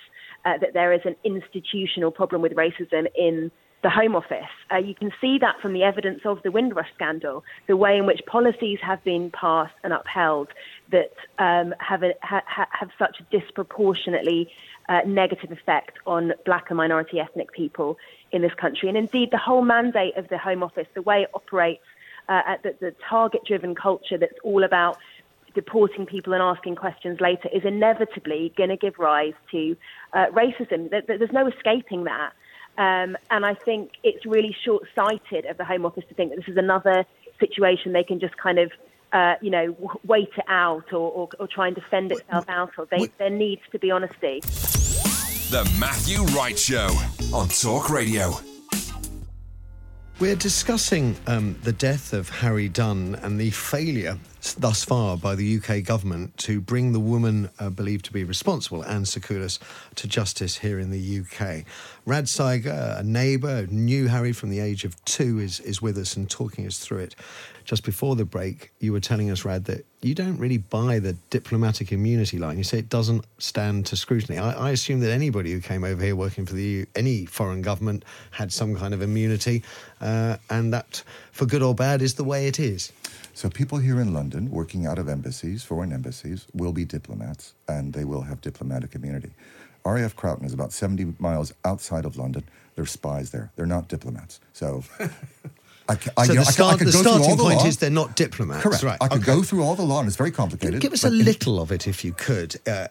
uh, 0.45 0.59
that 0.59 0.73
there 0.75 0.93
is 0.93 1.01
an 1.05 1.17
institutional 1.25 2.11
problem 2.11 2.43
with 2.43 2.53
racism 2.55 3.07
in 3.17 3.51
the 3.83 3.91
Home 3.91 4.17
Office. 4.17 4.51
Uh, 4.73 4.77
you 4.79 4.95
can 4.95 5.13
see 5.21 5.39
that 5.39 5.61
from 5.63 5.73
the 5.73 5.85
evidence 5.85 6.21
of 6.25 6.43
the 6.43 6.51
Windrush 6.51 6.89
scandal, 6.95 7.45
the 7.69 7.77
way 7.77 7.97
in 7.97 8.07
which 8.07 8.21
policies 8.27 8.79
have 8.83 9.03
been 9.05 9.31
passed 9.31 9.75
and 9.85 9.93
upheld 9.93 10.49
that 10.91 11.13
um, 11.39 11.75
have, 11.79 12.03
a, 12.03 12.13
ha, 12.23 12.43
have 12.71 12.91
such 12.99 13.21
a 13.21 13.39
disproportionately 13.39 14.51
uh, 14.89 15.01
negative 15.07 15.53
effect 15.53 15.99
on 16.07 16.33
black 16.45 16.67
and 16.71 16.77
minority 16.77 17.21
ethnic 17.21 17.53
people 17.53 17.99
in 18.33 18.43
this 18.43 18.55
country. 18.55 18.89
And 18.89 18.99
indeed, 18.99 19.31
the 19.31 19.39
whole 19.39 19.63
mandate 19.63 20.17
of 20.17 20.29
the 20.29 20.39
Home 20.39 20.63
Office, 20.63 20.89
the 20.95 21.03
way 21.03 21.23
it 21.23 21.31
operates, 21.35 21.85
uh, 22.29 22.57
the, 22.63 22.75
the 22.81 22.95
target 23.09 23.43
driven 23.47 23.75
culture 23.75 24.19
that's 24.19 24.39
all 24.43 24.65
about 24.65 24.99
deporting 25.59 26.07
people 26.07 26.33
and 26.33 26.41
asking 26.41 26.77
questions 26.77 27.21
later, 27.21 27.49
is 27.53 27.65
inevitably 27.65 28.53
going 28.57 28.69
to 28.69 28.77
give 28.77 28.97
rise 28.97 29.35
to 29.51 29.77
uh, 30.13 30.27
racism. 30.27 30.89
There's 30.89 31.33
no 31.33 31.49
escaping 31.49 32.05
that. 32.05 32.33
Um, 32.79 33.17
and 33.33 33.45
I 33.45 33.55
think 33.55 33.95
it's 34.05 34.25
really 34.25 34.57
short 34.65 34.85
sighted 34.95 35.47
of 35.47 35.57
the 35.57 35.65
Home 35.65 35.85
Office 35.85 36.05
to 36.09 36.15
think 36.15 36.31
that 36.31 36.37
this 36.37 36.49
is 36.49 36.57
another 36.57 37.05
situation 37.41 37.93
they 37.93 38.05
can 38.05 38.21
just 38.21 38.37
kind 38.37 38.61
of 38.61 38.71
uh, 39.13 39.35
you 39.41 39.51
know, 39.51 39.75
wait 40.05 40.29
it 40.37 40.45
out 40.49 40.93
or, 40.93 41.11
or, 41.11 41.29
or, 41.41 41.49
try 41.49 41.67
and 41.67 41.75
defend 41.75 42.13
itself 42.13 42.45
out 42.49 42.79
of. 42.79 42.91
They, 42.91 43.07
there 43.17 43.31
needs 43.31 43.63
to 43.73 43.79
be 43.79 43.91
honesty. 43.91 44.41
The 45.51 45.65
Matthew 45.81 46.25
Wright 46.37 46.59
Show 46.59 46.89
on 47.33 47.49
Talk 47.49 47.89
Radio. 47.89 48.35
We're 50.21 50.37
discussing 50.37 51.17
um, 51.27 51.57
the 51.63 51.73
death 51.73 52.13
of 52.13 52.29
Harry 52.29 52.69
Dunn 52.69 53.19
and 53.23 53.41
the 53.41 53.51
failure 53.51 54.19
thus 54.55 54.85
far 54.85 55.17
by 55.17 55.35
the 55.35 55.59
UK 55.59 55.85
government 55.85 56.37
to 56.39 56.61
bring 56.61 56.93
the 56.93 57.01
woman 57.01 57.51
uh, 57.59 57.71
believed 57.71 58.05
to 58.07 58.13
be 58.13 58.25
responsible, 58.25 58.85
Anne 58.85 59.05
Sacoolas, 59.05 59.59
to 59.97 60.07
justice 60.07 60.59
here 60.59 60.79
in 60.79 60.91
the 60.91 61.21
UK. 61.21 61.65
Radd 62.07 62.29
Seiger, 62.29 62.97
a 62.99 63.03
neighbour, 63.03 63.67
knew 63.71 64.07
Harry 64.07 64.33
from 64.33 64.51
the 64.51 64.61
age 64.61 64.85
of 64.85 65.03
two, 65.05 65.39
is, 65.39 65.61
is 65.61 65.83
with 65.83 65.99
us 65.99 66.17
and 66.17 66.29
talking 66.29 66.67
us 66.67 66.79
through 66.79 66.99
it. 66.99 67.15
Just 67.65 67.85
before 67.85 68.17
the 68.17 68.25
break, 68.25 68.73
you 68.81 68.93
were 68.93 69.01
telling 69.01 69.31
us, 69.31 69.43
Radd, 69.43 69.65
that 69.65 69.85
you 70.01 70.15
don't 70.15 70.39
really 70.39 70.59
buy 70.59 70.99
the 71.01 71.15
diplomatic 71.29 71.93
immunity 71.93 72.39
line. 72.39 72.57
You 72.57 72.65
say 72.65 72.79
it 72.79 72.89
doesn't 72.89 73.27
stand 73.39 73.85
to 73.87 73.97
scrutiny. 73.97 74.39
I, 74.39 74.53
I 74.53 74.71
assume 74.71 75.01
that 75.01 75.11
anybody 75.11 75.53
who 75.53 75.61
came 75.61 75.85
over 75.85 76.03
here 76.03 76.17
working 76.17 76.47
for 76.47 76.55
the 76.55 76.63
EU, 76.63 76.87
any 76.95 77.27
foreign 77.27 77.61
government 77.61 78.05
had 78.31 78.53
some 78.53 78.75
kind 78.75 78.95
of 78.95 79.03
immunity, 79.03 79.63
uh, 80.01 80.39
and 80.49 80.73
that, 80.73 81.03
for 81.33 81.45
good 81.45 81.63
or 81.63 81.75
bad, 81.75 82.01
is 82.01 82.15
the 82.15 82.25
way 82.25 82.47
it 82.47 82.59
is. 82.59 82.91
So 83.39 83.49
people 83.49 83.79
here 83.79 84.01
in 84.01 84.13
London 84.13 84.51
working 84.51 84.85
out 84.85 84.99
of 84.99 85.09
embassies, 85.09 85.63
foreign 85.63 85.93
embassies, 85.93 86.49
will 86.55 86.73
be 86.73 86.85
diplomats 86.85 87.55
and 87.69 87.93
they 87.93 88.05
will 88.05 88.23
have 88.23 88.41
diplomatic 88.41 88.97
immunity. 88.97 89.31
RAF 89.85 90.17
Croughton 90.17 90.45
is 90.45 90.53
about 90.53 90.73
70 90.73 91.15
miles 91.21 91.53
outside 91.65 92.05
of 92.05 92.17
London. 92.17 92.43
They're 92.75 92.85
spies 92.85 93.31
there. 93.31 93.53
They're 93.55 93.65
not 93.65 93.87
diplomats. 93.87 94.41
So 94.53 94.83
I, 95.89 95.97
I, 96.17 96.27
so 96.27 96.35
the, 96.35 96.45
start, 96.47 96.81
the 96.81 96.91
starting 96.91 97.37
the 97.37 97.41
point 97.41 97.61
law. 97.61 97.67
is 97.67 97.77
they're 97.77 97.91
not 97.91 98.17
diplomats. 98.17 98.65
Correct. 98.65 98.83
Right. 98.83 98.99
I 99.01 99.07
could 99.07 99.23
okay. 99.23 99.37
go 99.37 99.45
through 99.45 99.63
all 99.63 99.77
the 99.77 99.85
law, 99.85 100.01
and 100.01 100.09
it's 100.09 100.17
very 100.17 100.33
complicated. 100.33 100.81
Give 100.81 100.93
us 100.93 101.05
a 101.05 101.11
little 101.11 101.63
of 101.63 101.71
it, 101.71 101.87
if 101.87 102.05
you 102.05 102.15
could. 102.15 102.57
Uh, 102.67 102.89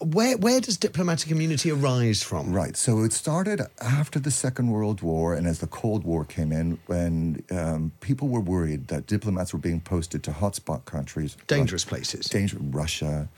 where 0.00 0.36
where 0.36 0.60
does 0.60 0.76
diplomatic 0.76 1.30
immunity 1.30 1.70
arise 1.70 2.22
from? 2.22 2.52
Right. 2.52 2.76
So 2.76 3.02
it 3.02 3.12
started 3.12 3.62
after 3.80 4.18
the 4.18 4.30
Second 4.30 4.70
World 4.70 5.02
War, 5.02 5.34
and 5.34 5.46
as 5.46 5.58
the 5.58 5.66
Cold 5.66 6.04
War 6.04 6.24
came 6.24 6.52
in, 6.52 6.78
when 6.86 7.42
um, 7.50 7.92
people 8.00 8.28
were 8.28 8.40
worried 8.40 8.88
that 8.88 9.06
diplomats 9.06 9.52
were 9.52 9.58
being 9.58 9.80
posted 9.80 10.22
to 10.24 10.30
hotspot 10.32 10.84
countries, 10.84 11.36
dangerous 11.46 11.84
places, 11.84 12.26
dangerous 12.26 12.62
Russia, 12.62 13.28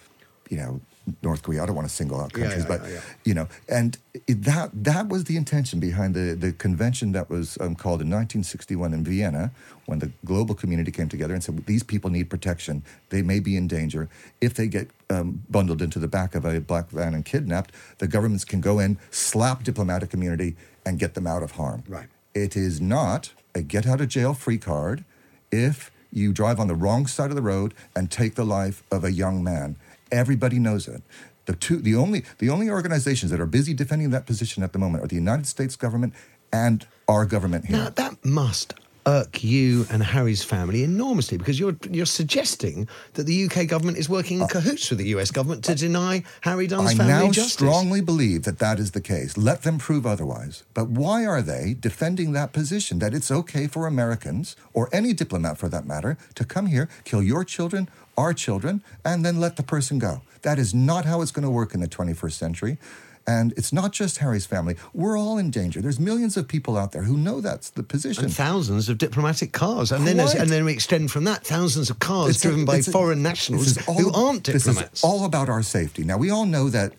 you 0.50 0.57
know, 0.57 0.81
North 1.23 1.42
Korea. 1.42 1.62
I 1.62 1.66
don't 1.66 1.75
want 1.75 1.88
to 1.88 1.94
single 1.94 2.21
out 2.21 2.32
countries, 2.32 2.64
yeah, 2.64 2.73
yeah, 2.73 2.78
but 2.78 2.90
yeah, 2.90 3.00
you 3.25 3.35
know, 3.35 3.49
and 3.68 3.99
it, 4.26 4.42
that 4.44 4.71
that 4.73 5.09
was 5.09 5.25
the 5.25 5.37
intention 5.37 5.80
behind 5.80 6.14
the 6.14 6.35
the 6.35 6.52
convention 6.52 7.12
that 7.12 7.28
was 7.28 7.59
um, 7.61 7.75
called 7.75 8.00
in 8.00 8.11
1961 8.11 8.94
in 8.94 9.04
Vienna, 9.04 9.50
when 9.87 9.99
the 9.99 10.12
global 10.25 10.54
community 10.54 10.90
came 10.90 11.09
together 11.09 11.35
and 11.35 11.42
said 11.42 11.66
these 11.66 11.82
people 11.82 12.11
need 12.11 12.30
protection. 12.30 12.82
They 13.11 13.23
may 13.23 13.40
be 13.40 13.56
in 13.56 13.66
danger 13.68 14.09
if 14.40 14.54
they 14.54 14.68
get 14.68 14.90
um, 15.11 15.42
bundled 15.50 15.82
into 15.82 15.99
the 15.99 16.09
back 16.09 16.35
of 16.35 16.44
a 16.44 16.61
black 16.61 16.90
van 16.90 17.14
and 17.14 17.25
kidnapped. 17.25 17.73
The 17.99 18.09
governments 18.09 18.44
can 18.44 18.61
go 18.61 18.78
in, 18.78 18.99
slap 19.11 19.64
diplomatic 19.64 20.14
immunity, 20.14 20.56
and 20.87 20.99
get 20.99 21.14
them 21.14 21.26
out 21.26 21.42
of 21.42 21.52
harm. 21.52 21.85
Right. 21.88 22.06
It 22.35 22.56
is 22.56 22.80
not 22.80 23.32
a 23.54 23.62
get 23.62 23.87
out 23.87 24.00
of 24.00 24.09
jail 24.09 24.35
free 24.35 24.59
card 24.59 25.04
if 25.50 25.90
you 26.12 26.32
drive 26.32 26.61
on 26.61 26.68
the 26.68 26.75
wrong 26.75 27.06
side 27.06 27.30
of 27.30 27.37
the 27.37 27.42
road 27.42 27.75
and 27.97 28.11
take 28.11 28.35
the 28.35 28.44
life 28.44 28.82
of 28.90 29.04
a 29.04 29.12
young 29.12 29.42
man 29.42 29.76
Everybody 30.12 30.59
knows 30.61 30.87
it. 30.87 31.02
The 31.47 31.54
two, 31.54 31.78
the 31.78 31.97
only, 31.97 32.25
the 32.38 32.50
only 32.50 32.71
organizations 32.71 33.33
that 33.33 33.40
are 33.40 33.47
busy 33.47 33.75
defending 33.75 34.11
that 34.11 34.26
position 34.26 34.62
at 34.62 34.73
the 34.73 34.78
moment 34.78 35.02
are 35.02 35.09
the 35.09 35.16
United 35.16 35.47
States 35.47 35.75
government 35.75 36.14
and 36.52 36.87
our 37.09 37.25
government 37.26 37.66
here. 37.66 37.78
Now 37.78 37.88
that 37.88 38.25
must 38.25 38.75
irk 39.06 39.42
you 39.42 39.85
and 39.90 40.02
Harry's 40.02 40.44
family 40.44 40.85
enormously 40.85 41.37
because 41.37 41.59
you're 41.59 41.76
you're 41.90 42.06
suggesting 42.06 42.88
that 43.14 43.25
the 43.25 43.44
UK 43.47 43.66
government 43.66 43.99
is 43.99 44.09
working 44.09 44.38
in 44.38 44.44
uh, 44.44 44.47
cahoots 44.47 44.90
with 44.90 44.99
the 44.99 45.09
US 45.16 45.30
government 45.30 45.64
to 45.64 45.75
deny 45.75 46.23
Harry 46.42 46.66
Dunn's 46.66 46.92
family. 46.92 47.04
I 47.04 47.09
family 47.09 47.26
now 47.26 47.32
justice. 47.32 47.52
strongly 47.54 48.00
believe 48.00 48.44
that 48.44 48.59
that 48.61 48.78
is 48.78 48.92
the 48.92 49.00
case. 49.00 49.37
Let 49.37 49.62
them 49.62 49.78
prove 49.78 50.06
otherwise. 50.06 50.62
But 50.75 50.88
why 50.88 51.26
are 51.26 51.42
they 51.42 51.75
defending 51.78 52.32
that 52.32 52.52
position 52.52 52.99
that 53.00 53.14
it's 53.14 53.30
okay 53.30 53.66
for 53.66 53.87
Americans, 53.87 54.56
or 54.73 54.88
any 54.92 55.12
diplomat 55.12 55.59
for 55.59 55.68
that 55.68 55.87
matter, 55.87 56.16
to 56.35 56.44
come 56.44 56.66
here, 56.66 56.88
kill 57.04 57.23
your 57.23 57.44
children, 57.44 57.88
our 58.16 58.32
children, 58.32 58.82
and 59.04 59.25
then 59.25 59.40
let 59.40 59.56
the 59.56 59.62
person 59.62 59.99
go? 59.99 60.23
That 60.42 60.59
is 60.59 60.75
not 60.75 61.04
how 61.04 61.23
it's 61.23 61.30
going 61.30 61.44
to 61.44 61.50
work 61.50 61.75
in 61.75 61.80
the 61.80 61.88
21st 61.88 62.32
century. 62.32 62.78
And 63.26 63.52
it's 63.57 63.73
not 63.73 63.93
just 63.93 64.19
Harry's 64.19 64.47
family. 64.47 64.76
We're 64.93 65.17
all 65.17 65.38
in 65.38 65.50
danger. 65.50 65.81
There's 65.81 66.00
millions 66.00 66.37
of 66.37 66.49
people 66.49 66.76
out 66.76 66.91
there 66.91 67.02
who 67.05 67.17
know 67.17 67.41
that's 67.41 67.71
the 67.71 67.83
position. 67.85 68.25
and 68.25 68.33
thousands 68.35 68.88
of 68.88 68.99
diplomatic 68.99 69.52
cars, 69.52 69.93
and 69.93 70.05
then 70.07 70.19
as, 70.19 70.35
and 70.35 70.50
then 70.50 70.64
we 70.64 70.73
extend 70.73 71.12
from 71.12 71.23
that 71.25 71.45
thousands 71.47 71.88
of 71.88 72.00
cars 72.00 72.31
It's 72.31 72.45
a- 72.45 72.49
driven 72.49 72.64
by 72.64 72.79
a- 72.79 72.83
foreign 72.83 73.23
this 73.23 73.31
nationals 73.31 73.79
all 73.87 73.95
who 73.95 74.12
aren't 74.12 74.45
This 74.45 74.64
diplomats. 74.64 75.00
is 75.00 75.05
all 75.05 75.25
about 75.25 75.49
our 75.49 75.62
safety. 75.62 76.02
Now 76.02 76.19
we 76.19 76.31
all 76.31 76.47
know 76.47 76.69
that 76.71 76.95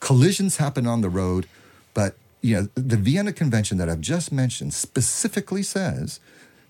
collisions 0.00 0.56
happen 0.56 0.84
on 0.86 1.00
the 1.00 1.08
road, 1.08 1.46
but 1.94 2.16
you 2.42 2.54
know 2.56 2.68
the 2.74 2.96
Vienna 2.96 3.32
Convention 3.32 3.78
that 3.78 3.88
I've 3.88 4.00
just 4.00 4.32
mentioned 4.32 4.74
specifically 4.74 5.62
says 5.62 6.18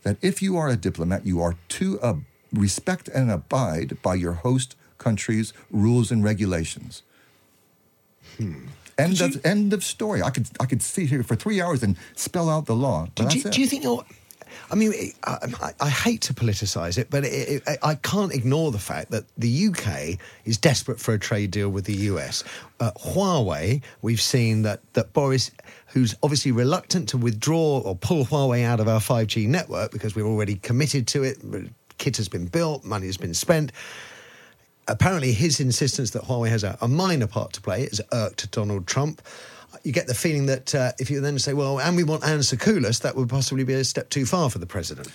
that 0.02 0.18
if 0.20 0.42
you 0.42 0.58
are 0.58 0.68
a 0.68 0.76
diplomat, 0.76 1.24
you 1.24 1.40
are 1.40 1.56
to 1.70 1.98
uh, 2.00 2.14
respect 2.52 3.08
and 3.08 3.30
abide 3.30 3.96
by 4.02 4.14
your 4.16 4.34
host 4.34 4.76
country's 4.98 5.52
rules 5.70 6.10
and 6.10 6.22
regulations. 6.22 7.02
End 8.98 9.20
of 9.20 9.44
end 9.46 9.72
of 9.72 9.84
story. 9.84 10.22
I 10.22 10.30
could 10.30 10.48
I 10.60 10.66
could 10.66 10.82
sit 10.82 11.08
here 11.08 11.22
for 11.22 11.36
three 11.36 11.60
hours 11.60 11.82
and 11.82 11.96
spell 12.16 12.50
out 12.50 12.66
the 12.66 12.74
law. 12.74 13.06
do, 13.14 13.24
you, 13.30 13.44
do 13.44 13.60
you 13.60 13.66
think 13.66 13.84
you're? 13.84 14.04
I 14.70 14.74
mean, 14.74 14.92
it- 14.94 15.14
I, 15.24 15.72
I 15.80 15.88
hate 15.88 16.20
to 16.22 16.34
politicise 16.34 16.98
it, 16.98 17.08
but 17.10 17.24
it, 17.24 17.62
it, 17.66 17.78
I 17.82 17.94
can't 17.94 18.34
ignore 18.34 18.72
the 18.72 18.78
fact 18.78 19.10
that 19.12 19.24
the 19.36 19.68
UK 19.68 20.18
is 20.44 20.58
desperate 20.58 20.98
for 20.98 21.14
a 21.14 21.18
trade 21.18 21.50
deal 21.52 21.68
with 21.68 21.84
the 21.84 21.94
US. 22.12 22.44
Uh, 22.80 22.90
Huawei, 22.96 23.82
we've 24.02 24.20
seen 24.20 24.62
that 24.62 24.80
that 24.94 25.12
Boris, 25.12 25.50
who's 25.88 26.14
obviously 26.22 26.50
reluctant 26.52 27.08
to 27.10 27.18
withdraw 27.18 27.78
or 27.80 27.94
pull 27.94 28.24
Huawei 28.24 28.64
out 28.64 28.80
of 28.80 28.88
our 28.88 29.00
5G 29.00 29.46
network 29.46 29.92
because 29.92 30.16
we're 30.16 30.26
already 30.26 30.56
committed 30.56 31.06
to 31.08 31.22
it. 31.22 31.38
Kit 31.98 32.16
has 32.16 32.28
been 32.28 32.46
built, 32.46 32.84
money 32.84 33.06
has 33.06 33.16
been 33.16 33.34
spent. 33.34 33.70
Apparently, 34.88 35.32
his 35.32 35.60
insistence 35.60 36.10
that 36.12 36.22
Huawei 36.22 36.48
has 36.48 36.64
a, 36.64 36.76
a 36.80 36.88
minor 36.88 37.26
part 37.26 37.52
to 37.52 37.60
play 37.60 37.82
has 37.82 38.00
irked 38.12 38.50
Donald 38.50 38.86
Trump. 38.86 39.20
You 39.84 39.92
get 39.92 40.06
the 40.06 40.14
feeling 40.14 40.46
that 40.46 40.74
uh, 40.74 40.92
if 40.98 41.10
you 41.10 41.20
then 41.20 41.38
say, 41.38 41.52
well, 41.52 41.78
and 41.78 41.96
we 41.96 42.04
want 42.04 42.24
Anne 42.24 42.40
Sacoolas, 42.40 43.02
that 43.02 43.14
would 43.14 43.28
possibly 43.28 43.64
be 43.64 43.74
a 43.74 43.84
step 43.84 44.08
too 44.10 44.24
far 44.26 44.50
for 44.50 44.58
the 44.58 44.66
president. 44.66 45.10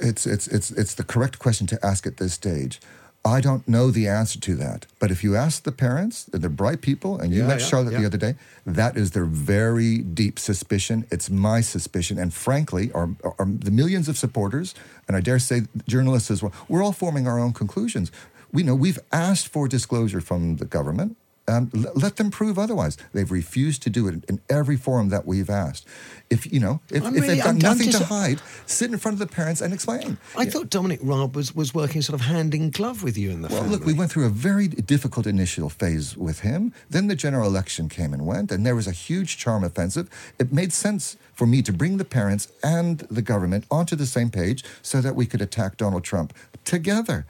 it's 0.00 0.26
it's 0.26 0.48
it's 0.48 0.70
it's 0.72 0.94
the 0.94 1.04
correct 1.04 1.38
question 1.38 1.66
to 1.68 1.78
ask 1.86 2.06
at 2.06 2.16
this 2.16 2.34
stage. 2.34 2.80
I 3.24 3.40
don't 3.40 3.66
know 3.66 3.90
the 3.90 4.06
answer 4.06 4.38
to 4.40 4.54
that, 4.56 4.86
but 5.00 5.10
if 5.10 5.24
you 5.24 5.34
ask 5.34 5.64
the 5.64 5.72
parents, 5.72 6.24
they're 6.24 6.48
bright 6.48 6.80
people, 6.80 7.18
and 7.18 7.32
you 7.32 7.40
Yeah, 7.40 7.48
met 7.48 7.60
yeah, 7.60 7.66
Charlotte 7.66 7.92
yeah. 7.92 8.00
the 8.00 8.06
other 8.06 8.18
day, 8.18 8.34
that 8.64 8.96
is 8.96 9.10
their 9.10 9.24
very 9.24 9.98
deep 9.98 10.38
suspicion. 10.38 11.06
It's 11.10 11.28
my 11.28 11.60
suspicion, 11.60 12.18
and 12.18 12.32
frankly, 12.32 12.92
our, 12.92 13.08
our 13.24 13.46
the 13.46 13.72
millions 13.72 14.08
of 14.08 14.16
supporters, 14.16 14.74
and 15.08 15.16
I 15.16 15.20
dare 15.20 15.40
say 15.40 15.62
journalists 15.88 16.30
as 16.30 16.40
well, 16.42 16.52
we're 16.68 16.84
all 16.84 16.92
forming 16.92 17.26
our 17.26 17.38
own 17.40 17.52
conclusions. 17.52 18.12
We 18.56 18.62
know 18.62 18.74
we've 18.74 18.98
asked 19.12 19.48
for 19.48 19.68
disclosure 19.68 20.22
from 20.22 20.56
the 20.56 20.64
government. 20.64 21.18
Um, 21.46 21.70
l- 21.76 21.92
let 21.94 22.16
them 22.16 22.30
prove 22.30 22.58
otherwise. 22.58 22.96
They've 23.12 23.30
refused 23.30 23.82
to 23.82 23.90
do 23.90 24.08
it 24.08 24.24
in 24.30 24.40
every 24.48 24.76
forum 24.78 25.10
that 25.10 25.26
we've 25.26 25.50
asked. 25.50 25.86
If 26.30 26.50
you 26.50 26.58
know, 26.58 26.80
if, 26.88 27.04
if 27.04 27.12
really- 27.12 27.20
they've 27.28 27.36
got 27.36 27.46
I'm- 27.48 27.56
I'm 27.56 27.60
nothing 27.60 27.90
to 27.92 28.04
hide, 28.04 28.40
sit 28.64 28.90
in 28.90 28.96
front 28.96 29.12
of 29.16 29.18
the 29.18 29.26
parents 29.26 29.60
and 29.60 29.74
explain. 29.74 30.16
I 30.38 30.46
thought 30.46 30.70
Dominic 30.70 31.00
Raab 31.02 31.36
was, 31.36 31.54
was 31.54 31.74
working 31.74 32.00
sort 32.00 32.18
of 32.18 32.24
hand 32.26 32.54
in 32.54 32.70
glove 32.70 33.02
with 33.02 33.18
you 33.18 33.30
in 33.30 33.42
the 33.42 33.48
Well, 33.48 33.58
family. 33.60 33.76
look, 33.76 33.84
we 33.84 33.92
went 33.92 34.10
through 34.10 34.24
a 34.24 34.30
very 34.30 34.68
difficult 34.68 35.26
initial 35.26 35.68
phase 35.68 36.16
with 36.16 36.40
him. 36.40 36.72
Then 36.88 37.08
the 37.08 37.14
general 37.14 37.46
election 37.46 37.90
came 37.90 38.14
and 38.14 38.24
went, 38.24 38.50
and 38.50 38.64
there 38.64 38.74
was 38.74 38.86
a 38.86 38.92
huge 39.06 39.36
charm 39.36 39.64
offensive. 39.64 40.08
It 40.38 40.50
made 40.50 40.72
sense 40.72 41.18
for 41.34 41.46
me 41.46 41.60
to 41.60 41.72
bring 41.74 41.98
the 41.98 42.06
parents 42.06 42.48
and 42.64 43.00
the 43.18 43.22
government 43.22 43.66
onto 43.70 43.96
the 43.96 44.06
same 44.06 44.30
page 44.30 44.64
so 44.80 45.02
that 45.02 45.14
we 45.14 45.26
could 45.26 45.42
attack 45.42 45.76
Donald 45.76 46.04
Trump 46.04 46.32
together. 46.64 47.26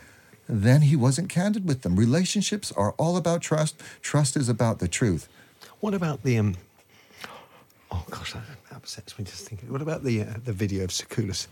Then 0.48 0.82
he 0.82 0.96
wasn't 0.96 1.28
candid 1.28 1.66
with 1.66 1.82
them. 1.82 1.96
Relationships 1.96 2.72
are 2.72 2.92
all 2.92 3.16
about 3.16 3.42
trust. 3.42 3.80
Trust 4.00 4.36
is 4.36 4.48
about 4.48 4.78
the 4.78 4.88
truth. 4.88 5.28
What 5.80 5.94
about 5.94 6.22
the 6.22 6.38
um? 6.38 6.56
Oh 7.90 8.04
gosh, 8.10 8.32
that 8.32 8.42
upsets 8.74 9.18
me 9.18 9.24
just 9.24 9.48
thinking. 9.48 9.70
What 9.70 9.82
about 9.82 10.04
the 10.04 10.22
uh, 10.22 10.34
the 10.44 10.52
video 10.52 10.84
of 10.84 10.90
Sacoolas 10.90 11.46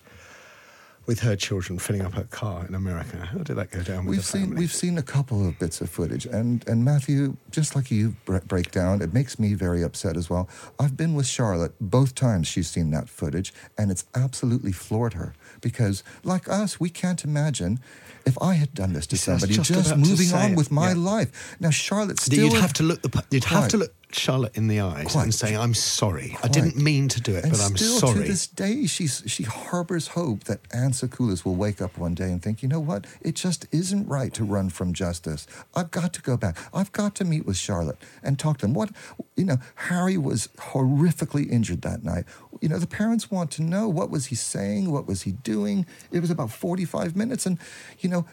with 1.06 1.20
her 1.20 1.36
children 1.36 1.78
filling 1.78 2.02
up 2.02 2.14
her 2.14 2.24
car 2.24 2.66
in 2.66 2.74
America? 2.74 3.16
How 3.18 3.38
did 3.38 3.56
that 3.56 3.70
go 3.70 3.82
down 3.82 4.04
with 4.04 4.16
We've 4.16 4.18
the 4.18 4.24
seen 4.24 4.40
family? 4.42 4.56
we've 4.58 4.72
seen 4.72 4.98
a 4.98 5.02
couple 5.02 5.46
of 5.46 5.58
bits 5.58 5.80
of 5.80 5.90
footage, 5.90 6.26
and 6.26 6.66
and 6.68 6.84
Matthew, 6.84 7.36
just 7.50 7.76
like 7.76 7.90
you 7.90 8.16
bre- 8.24 8.38
break 8.38 8.70
down, 8.70 9.02
it 9.02 9.12
makes 9.12 9.38
me 9.38 9.54
very 9.54 9.82
upset 9.82 10.16
as 10.16 10.30
well. 10.30 10.48
I've 10.78 10.96
been 10.96 11.14
with 11.14 11.26
Charlotte 11.26 11.72
both 11.80 12.14
times 12.14 12.46
she's 12.46 12.68
seen 12.68 12.90
that 12.90 13.08
footage, 13.08 13.52
and 13.78 13.90
it's 13.90 14.04
absolutely 14.14 14.72
floored 14.72 15.14
her 15.14 15.34
because, 15.60 16.02
like 16.22 16.48
us, 16.48 16.80
we 16.80 16.90
can't 16.90 17.24
imagine 17.24 17.80
if 18.26 18.40
I 18.40 18.54
had 18.54 18.74
done 18.74 18.92
this 18.92 19.06
to 19.08 19.16
somebody 19.16 19.54
just 19.54 19.72
just, 19.72 19.96
moving 19.96 20.32
on 20.32 20.52
it, 20.52 20.56
with 20.56 20.70
my 20.70 20.90
yeah. 20.90 20.96
life. 20.96 21.56
Now 21.60 21.70
Charlotte 21.70 22.18
still 22.20 22.44
you'd 22.44 22.60
have 22.60 22.72
to 22.74 22.82
look 22.82 23.02
the 23.02 23.24
you'd 23.30 23.44
have 23.44 23.68
to 23.68 23.76
look 23.78 23.92
Charlotte 24.14 24.56
in 24.56 24.68
the 24.68 24.80
eyes 24.80 25.12
Quite. 25.12 25.24
and 25.24 25.34
say, 25.34 25.56
"I'm 25.56 25.74
sorry. 25.74 26.36
I 26.42 26.48
didn't 26.48 26.76
mean 26.76 27.08
to 27.08 27.20
do 27.20 27.34
it, 27.34 27.44
And 27.44 27.52
but 27.52 27.60
I'm 27.60 27.76
still 27.76 27.98
sorry." 27.98 28.14
to 28.22 28.28
this 28.28 28.46
day, 28.46 28.86
she's 28.86 29.22
she 29.26 29.42
harbors 29.42 30.08
hope 30.08 30.44
that 30.44 30.60
Anne 30.72 30.92
Sacoolas 30.92 31.44
will 31.44 31.54
wake 31.56 31.82
up 31.82 31.98
one 31.98 32.14
day 32.14 32.30
and 32.30 32.42
think, 32.42 32.62
you 32.62 32.68
know 32.68 32.80
what? 32.80 33.06
It 33.20 33.34
just 33.34 33.66
isn't 33.72 34.06
right 34.08 34.32
to 34.34 34.44
run 34.44 34.70
from 34.70 34.92
justice. 34.92 35.46
I've 35.74 35.90
got 35.90 36.12
to 36.14 36.22
go 36.22 36.36
back. 36.36 36.56
I've 36.72 36.92
got 36.92 37.14
to 37.16 37.24
meet 37.24 37.44
with 37.46 37.56
Charlotte 37.56 37.98
and 38.22 38.38
talk 38.38 38.58
to 38.58 38.66
them. 38.66 38.74
What 38.74 38.90
you 39.36 39.44
know, 39.44 39.58
Harry 39.74 40.16
was 40.16 40.48
horrifically 40.58 41.50
injured 41.50 41.82
that 41.82 42.04
night. 42.04 42.24
You 42.60 42.68
know, 42.68 42.78
the 42.78 42.86
parents 42.86 43.30
want 43.30 43.50
to 43.52 43.62
know 43.62 43.88
what 43.88 44.10
was 44.10 44.26
he 44.26 44.34
saying, 44.36 44.90
what 44.90 45.06
was 45.06 45.22
he 45.22 45.32
doing. 45.32 45.86
It 46.12 46.20
was 46.20 46.30
about 46.30 46.50
forty-five 46.50 47.16
minutes, 47.16 47.46
and 47.46 47.58
you 48.00 48.08
know 48.08 48.26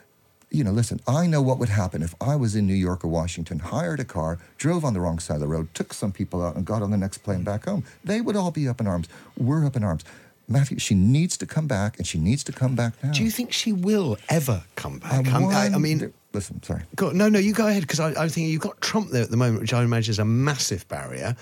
you 0.52 0.64
know, 0.66 0.72
listen, 0.72 1.00
I 1.08 1.28
know 1.28 1.42
what 1.42 1.60
would 1.60 1.70
happen 1.70 2.02
if 2.04 2.14
I 2.20 2.36
was 2.36 2.56
in 2.56 2.68
New 2.68 2.74
York 2.74 3.04
or 3.06 3.08
Washington, 3.08 3.60
hired 3.60 4.00
a 4.02 4.06
car, 4.06 4.38
drove 4.58 4.84
on 4.84 4.94
the 4.94 5.00
wrong 5.00 5.18
side 5.20 5.36
of 5.36 5.40
the 5.40 5.48
road, 5.48 5.74
took 5.74 5.94
some 5.94 6.12
people 6.12 6.46
out, 6.46 6.56
and 6.58 6.66
got 6.66 6.82
on 6.82 6.92
the 6.92 6.98
next 6.98 7.20
plane 7.20 7.44
back 7.44 7.66
home. 7.66 7.84
They 8.04 8.20
would 8.22 8.36
all 8.36 8.52
be 8.52 8.68
up 8.68 8.82
in 8.82 8.88
arms. 8.88 9.08
We're 9.38 9.66
up 9.66 9.76
in 9.78 9.84
arms. 9.84 10.04
Matthew, 10.50 10.78
she 10.80 10.94
needs 10.96 11.38
to 11.38 11.46
come 11.46 11.68
back, 11.68 11.98
and 11.98 12.06
she 12.06 12.20
needs 12.20 12.44
to 12.44 12.52
come 12.52 12.76
back 12.76 13.02
now. 13.02 13.12
Do 13.14 13.24
you 13.24 13.32
think 13.32 13.54
she 13.54 13.72
will 13.72 14.18
ever 14.28 14.64
come 14.76 15.00
back? 15.00 15.14
I 15.14 15.16
I'm- 15.18 15.46
I, 15.46 15.66
I 15.68 15.78
mean, 15.78 16.14
listen, 16.34 16.62
sorry. 16.64 16.84
go, 16.96 17.12
no, 17.12 17.30
no, 17.30 17.40
you 17.40 17.54
go 17.54 17.68
ahead 17.68 17.82
because 17.82 18.00
I, 18.00 18.24
I 18.24 18.28
think 18.30 18.50
you've 18.50 18.62
got 18.62 18.80
Trump 18.82 19.12
there 19.12 19.24
at 19.24 19.32
the 19.32 19.38
moment, 19.38 19.62
which 19.62 19.74
I 19.74 19.84
imagine 19.84 20.12
is 20.12 20.20
a 20.20 20.26
massive 20.26 20.88
barrier, 20.88 21.36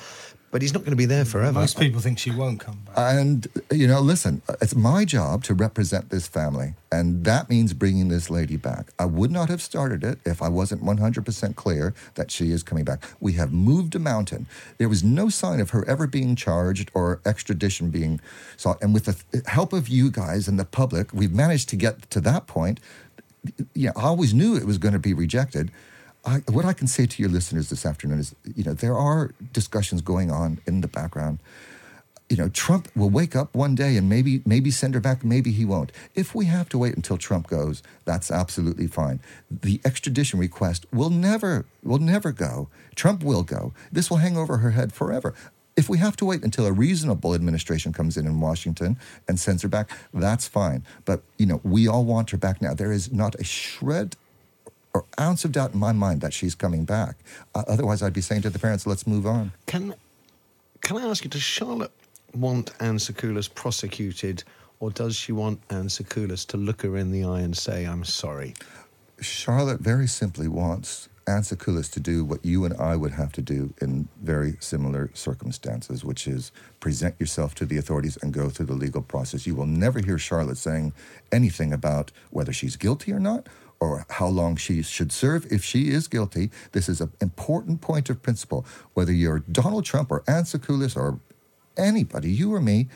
but 0.52 0.62
he's 0.64 0.74
not 0.74 0.80
going 0.80 0.92
to 0.92 0.98
be 0.98 1.06
there 1.06 1.26
forever. 1.26 1.60
Most 1.60 1.80
people 1.80 2.02
think 2.02 2.18
she 2.18 2.32
won't 2.32 2.60
come 2.60 2.80
back. 2.86 2.96
And, 2.98 3.48
you 3.72 3.88
know, 3.88 4.02
listen, 4.02 4.42
it's 4.62 4.76
my 4.76 5.06
job 5.06 5.44
to 5.44 5.54
represent 5.54 6.10
this 6.10 6.28
family, 6.28 6.74
and 6.92 7.24
that 7.26 7.50
means 7.50 7.74
bringing 7.74 8.08
this 8.08 8.32
lady 8.32 8.58
back. 8.58 8.92
I 8.98 9.06
would 9.06 9.32
not 9.32 9.50
have 9.50 9.62
started 9.62 10.04
it 10.04 10.20
if 10.26 10.42
I 10.42 10.50
wasn't 10.50 10.84
100% 10.84 11.56
clear 11.56 11.94
that 12.16 12.32
she 12.32 12.52
is 12.52 12.64
coming 12.64 12.84
back. 12.84 13.04
We 13.20 13.34
have 13.34 13.54
moved 13.54 13.94
a 13.94 14.00
mountain. 14.00 14.48
There 14.80 14.90
was 14.90 15.04
no 15.04 15.30
sign 15.30 15.60
of 15.60 15.70
her 15.70 15.88
ever 15.88 16.08
being 16.08 16.36
charged 16.36 16.90
or 16.96 17.22
extradition 17.26 17.92
being 17.92 18.20
sought. 18.58 18.82
And 18.82 18.94
with 18.94 19.06
the 19.06 19.44
help 19.48 19.72
of 19.72 19.88
you 19.88 20.10
guys 20.10 20.48
and 20.48 20.58
the 20.58 20.66
public, 20.66 21.14
we've 21.14 21.34
managed 21.34 21.70
to 21.70 21.76
get 21.76 22.10
to 22.10 22.22
that 22.22 22.48
point. 22.48 22.80
Yeah, 23.74 23.92
I 23.96 24.04
always 24.04 24.34
knew 24.34 24.56
it 24.56 24.66
was 24.66 24.78
going 24.78 24.94
to 24.94 25.00
be 25.00 25.14
rejected. 25.14 25.72
I, 26.26 26.38
what 26.50 26.66
I 26.66 26.74
can 26.74 26.88
say 26.88 27.06
to 27.06 27.22
your 27.22 27.32
listeners 27.32 27.70
this 27.70 27.86
afternoon 27.86 28.20
is, 28.20 28.36
you 28.56 28.64
know, 28.64 28.74
there 28.74 28.98
are 28.98 29.32
discussions 29.54 30.02
going 30.02 30.32
on 30.32 30.60
in 30.66 30.82
the 30.82 30.88
background 30.88 31.40
you 32.30 32.38
know, 32.38 32.48
Trump 32.50 32.88
will 32.96 33.10
wake 33.10 33.36
up 33.36 33.56
one 33.56 33.74
day 33.74 33.98
and 33.98 34.08
maybe 34.08 34.42
maybe 34.46 34.70
send 34.70 34.94
her 34.94 35.00
back, 35.00 35.26
maybe 35.26 35.52
he 35.52 35.66
won't. 35.66 35.92
If 36.14 36.36
we 36.36 36.46
have 36.46 36.70
to 36.70 36.78
wait 36.78 36.96
until 36.96 37.18
Trump 37.18 37.48
goes, 37.48 37.82
that's 38.06 38.30
absolutely 38.30 38.86
fine. 38.86 39.20
The 39.50 39.82
extradition 39.84 40.40
request 40.40 40.86
will 40.94 41.10
never 41.10 41.66
will 41.84 41.98
never 41.98 42.32
go. 42.32 42.70
Trump 42.96 43.24
will 43.24 43.44
go. 43.44 43.74
This 43.92 44.10
will 44.10 44.18
hang 44.18 44.38
over 44.38 44.58
her 44.58 44.72
head 44.72 44.94
forever. 44.94 45.34
If 45.80 45.88
we 45.88 45.98
have 46.00 46.18
to 46.18 46.26
wait 46.26 46.44
until 46.44 46.66
a 46.66 46.74
reasonable 46.74 47.34
administration 47.34 47.94
comes 47.94 48.18
in 48.18 48.28
in 48.28 48.42
Washington 48.42 48.98
and 49.30 49.40
sends 49.40 49.62
her 49.62 49.70
back, 49.70 49.90
that's 50.14 50.46
fine. 50.46 50.84
But 51.06 51.24
you 51.38 51.46
know, 51.46 51.62
we 51.64 51.88
all 51.88 52.04
want 52.04 52.32
her 52.32 52.38
back 52.38 52.62
now. 52.62 52.74
There 52.74 52.92
is 52.92 53.14
not 53.14 53.36
a 53.36 53.46
shred 53.46 54.18
or 54.94 55.06
ounce 55.18 55.46
of 55.46 55.54
doubt 55.54 55.74
in 55.74 55.80
my 55.80 55.94
mind 55.94 56.20
that 56.20 56.34
she's 56.34 56.54
coming 56.54 56.84
back. 56.84 57.16
Uh, 57.56 57.64
otherwise, 57.66 58.02
I'd 58.02 58.12
be 58.12 58.20
saying 58.20 58.42
to 58.42 58.50
the 58.50 58.60
parents, 58.60 58.86
"Let's 58.86 59.08
move 59.08 59.26
on." 59.26 59.54
Can 59.68 59.96
can 60.82 60.98
I 60.98 61.08
ask 61.08 61.24
you, 61.24 61.30
does 61.30 61.44
Charlotte 61.44 61.94
want 62.36 62.74
Anne 62.82 62.98
Sacoolas 62.98 63.48
prosecuted, 63.48 64.44
or 64.82 64.92
does 64.92 65.16
she 65.16 65.32
want 65.32 65.62
Anne 65.70 65.88
Sacoolas 65.88 66.46
to 66.48 66.58
look 66.58 66.82
her 66.82 66.98
in 66.98 67.10
the 67.12 67.24
eye 67.24 67.40
and 67.40 67.56
say, 67.56 67.86
"I'm 67.86 68.04
sorry"? 68.04 68.54
Charlotte 69.22 69.80
very 69.80 70.08
simply 70.08 70.50
wants 70.50 71.08
Anne 71.30 71.44
Sacoolas 71.44 71.92
to 71.92 72.00
do 72.00 72.26
what 72.26 72.44
you 72.44 72.66
and 72.66 72.74
I 72.76 72.96
would 72.96 73.12
have 73.12 73.32
to 73.34 73.42
do 73.42 73.74
in 73.82 74.10
very 74.22 74.58
similar 74.60 75.12
circumstances, 75.14 76.04
which 76.04 76.28
is 76.28 76.52
present 76.80 77.16
yourself 77.20 77.56
to 77.56 77.66
the 77.66 77.78
authorities 77.78 78.18
and 78.22 78.34
go 78.34 78.50
through 78.50 78.66
the 78.66 78.74
legal 78.74 79.04
process. 79.04 79.46
You 79.48 79.56
will 79.56 79.68
never 79.68 80.00
hear 80.00 80.18
Charlotte 80.18 80.58
saying 80.58 80.94
anything 81.32 81.72
about 81.72 82.12
whether 82.32 82.52
she's 82.52 82.76
guilty 82.76 83.14
or 83.14 83.20
not 83.20 83.48
or 83.80 84.06
how 84.10 84.28
long 84.28 84.56
she 84.56 84.82
should 84.82 85.12
serve 85.12 85.46
if 85.52 85.64
she 85.64 85.90
is 85.90 86.08
guilty. 86.08 86.50
This 86.74 86.90
is 86.90 87.00
an 87.00 87.12
important 87.22 87.82
point 87.82 88.10
of 88.10 88.22
principle. 88.24 88.66
Whether 88.96 89.14
you're 89.14 89.40
Donald 89.40 89.86
Trump 89.86 90.12
or 90.12 90.24
Anne 90.28 90.44
Sacoolas 90.44 90.98
or 90.98 91.20
anybody, 91.78 92.32
you 92.32 92.54
or 92.54 92.60
me, 92.60 92.88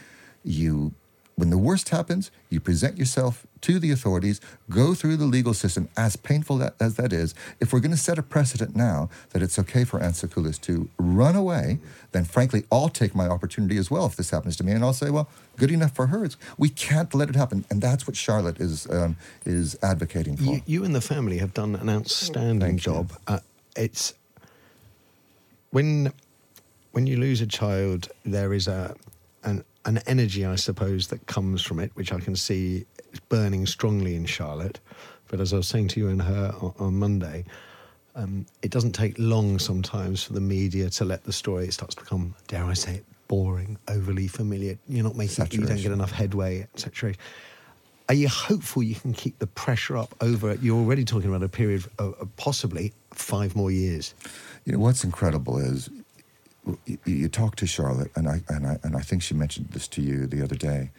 you 0.44 0.94
when 1.36 1.50
the 1.50 1.58
worst 1.58 1.90
happens, 1.90 2.30
you 2.50 2.60
present 2.60 2.98
yourself 2.98 3.48
to 3.62 3.80
the 3.80 3.92
authorities, 3.92 4.40
go 4.70 4.94
through 4.94 5.18
the 5.18 5.26
legal 5.26 5.54
system, 5.54 5.90
as 5.98 6.16
painful 6.16 6.58
that, 6.60 6.76
as 6.80 6.96
that 6.96 7.12
is. 7.12 7.34
If 7.60 7.74
we're 7.74 7.80
going 7.80 7.92
to 7.92 7.98
set 7.98 8.20
a 8.20 8.24
precedent 8.24 8.76
now 8.76 9.10
that 9.32 9.42
it's 9.42 9.58
okay 9.58 9.84
for 9.84 10.00
Anne 10.00 10.12
Sacoolas 10.12 10.62
to 10.62 10.90
run 10.98 11.36
away, 11.36 11.80
then 12.12 12.26
frankly, 12.26 12.66
I'll 12.72 12.90
take 12.90 13.16
my 13.16 13.28
opportunity 13.28 13.78
as 13.78 13.90
well 13.90 14.06
if 14.06 14.16
this 14.16 14.30
happens 14.30 14.56
to 14.58 14.64
me, 14.64 14.74
and 14.74 14.84
I'll 14.84 14.94
say, 14.94 15.10
well, 15.10 15.30
good 15.58 15.72
enough 15.72 15.96
for 15.96 16.08
her. 16.08 16.24
It's, 16.24 16.38
we 16.58 16.70
can't 16.70 17.14
let 17.16 17.30
it 17.30 17.36
happen, 17.36 17.66
and 17.70 17.82
that's 17.82 18.06
what 18.06 18.16
Charlotte 18.16 18.60
is 18.60 18.90
um, 18.92 19.16
is 19.46 19.78
advocating 19.82 20.38
for. 20.38 20.44
You, 20.44 20.62
you, 20.66 20.84
and 20.84 20.94
the 20.94 21.02
family 21.02 21.40
have 21.40 21.54
done 21.54 21.76
an 21.76 21.90
outstanding 21.90 22.78
job. 22.78 23.14
Uh, 23.28 23.40
it's 23.76 24.14
when 25.72 26.14
when 26.92 27.08
you 27.08 27.18
lose 27.18 27.42
a 27.42 27.48
child, 27.48 28.10
there 28.24 28.54
is 28.54 28.68
a 28.68 28.96
an 29.44 29.64
an 29.86 30.00
energy, 30.08 30.46
I 30.46 30.56
suppose, 30.56 31.08
that 31.08 31.26
comes 31.28 31.62
from 31.62 31.80
it, 31.80 31.92
which 31.96 32.14
I 32.14 32.20
can 32.20 32.36
see 32.36 32.86
burning 33.30 33.66
strongly 33.66 34.16
in 34.16 34.26
Charlotte. 34.26 34.80
But 35.28 35.40
as 35.40 35.54
I 35.54 35.58
was 35.58 35.68
saying 35.68 35.90
to 35.90 36.00
you 36.00 36.10
and 36.10 36.22
her 36.22 36.54
on, 36.62 36.74
on 36.80 37.00
Monday, 37.00 37.46
um, 38.16 38.46
it 38.62 38.72
doesn't 38.72 38.94
take 38.94 39.16
long 39.18 39.60
sometimes 39.60 40.24
for 40.24 40.34
the 40.34 40.42
media 40.42 40.90
to 40.92 41.06
let 41.06 41.24
the 41.24 41.34
story. 41.34 41.66
It 41.66 41.74
starts 41.74 41.96
to 41.96 42.02
become, 42.04 42.36
dare 42.48 42.64
I 42.66 42.74
say 42.74 42.96
it, 42.96 43.06
boring, 43.28 43.78
overly 43.88 44.28
familiar. 44.28 44.78
You're 44.88 45.04
not 45.04 45.16
making, 45.16 45.36
Saturation. 45.36 45.62
you 45.62 45.68
don't 45.68 45.82
get 45.82 45.92
enough 45.92 46.12
headway, 46.12 46.68
etc. 46.74 47.16
Are 48.10 48.16
you 48.16 48.28
hopeful 48.28 48.84
you 48.84 48.96
can 48.96 49.14
keep 49.14 49.40
the 49.40 49.48
pressure 49.48 49.98
up 49.98 50.14
over? 50.22 50.56
You're 50.56 50.78
already 50.78 51.06
talking 51.06 51.30
about 51.30 51.42
a 51.42 51.50
period 51.50 51.86
of, 51.98 52.14
of 52.14 52.36
possibly 52.36 52.94
five 53.12 53.56
more 53.56 53.72
years. 53.72 54.14
You 54.66 54.74
know 54.74 54.80
what's 54.80 55.04
incredible 55.04 55.58
is 55.58 55.90
you 57.06 57.28
talk 57.28 57.56
to 57.58 57.68
Charlotte, 57.68 58.12
and 58.16 58.28
I, 58.28 58.42
and 58.48 58.66
I 58.66 58.80
and 58.84 58.96
I 58.96 59.02
think 59.02 59.22
she 59.22 59.34
mentioned 59.34 59.70
this 59.72 59.88
to 59.90 60.02
you 60.02 60.28
the 60.28 60.42
other 60.42 60.56
day. 60.56 60.92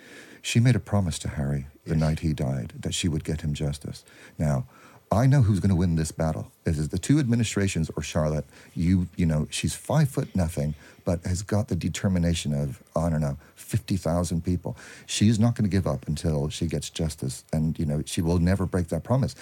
She 0.43 0.61
made 0.61 0.77
a 0.77 0.81
promise 0.81 1.19
to 1.21 1.29
Harry 1.29 1.67
the 1.85 1.95
yes. 1.95 2.01
night 2.01 2.21
he 2.21 2.35
died 2.35 2.75
that 2.81 2.95
she 2.95 3.09
would 3.09 3.25
get 3.25 3.41
him 3.41 3.55
justice. 3.55 4.05
Now, 4.39 4.67
I 5.11 5.27
know 5.27 5.43
who's 5.43 5.61
going 5.61 5.71
to 5.71 5.77
win 5.77 5.95
this 5.95 6.13
battle. 6.13 6.51
It 6.67 6.77
is 6.77 6.89
the 6.89 6.99
two 6.99 7.19
administrations 7.19 7.91
or 7.97 8.03
Charlotte? 8.03 8.45
You, 8.75 9.09
you 9.17 9.27
know, 9.27 9.47
she's 9.51 9.75
five 9.75 10.09
foot 10.09 10.35
nothing, 10.35 10.75
but 11.05 11.25
has 11.25 11.43
got 11.43 11.69
the 11.69 11.77
determination 11.77 12.53
of 12.53 12.83
I 12.97 13.09
don't 13.09 13.21
know 13.21 13.39
fifty 13.55 13.97
thousand 13.97 14.45
people. 14.45 14.77
She's 15.07 15.39
not 15.39 15.55
going 15.55 15.71
to 15.71 15.75
give 15.75 15.87
up 15.87 16.07
until 16.09 16.49
she 16.49 16.67
gets 16.67 16.91
justice, 16.91 17.45
and 17.53 17.79
you 17.79 17.87
know 17.87 18.03
she 18.05 18.21
will 18.21 18.39
never 18.39 18.67
break 18.67 18.89
that 18.89 19.05
promise. 19.05 19.35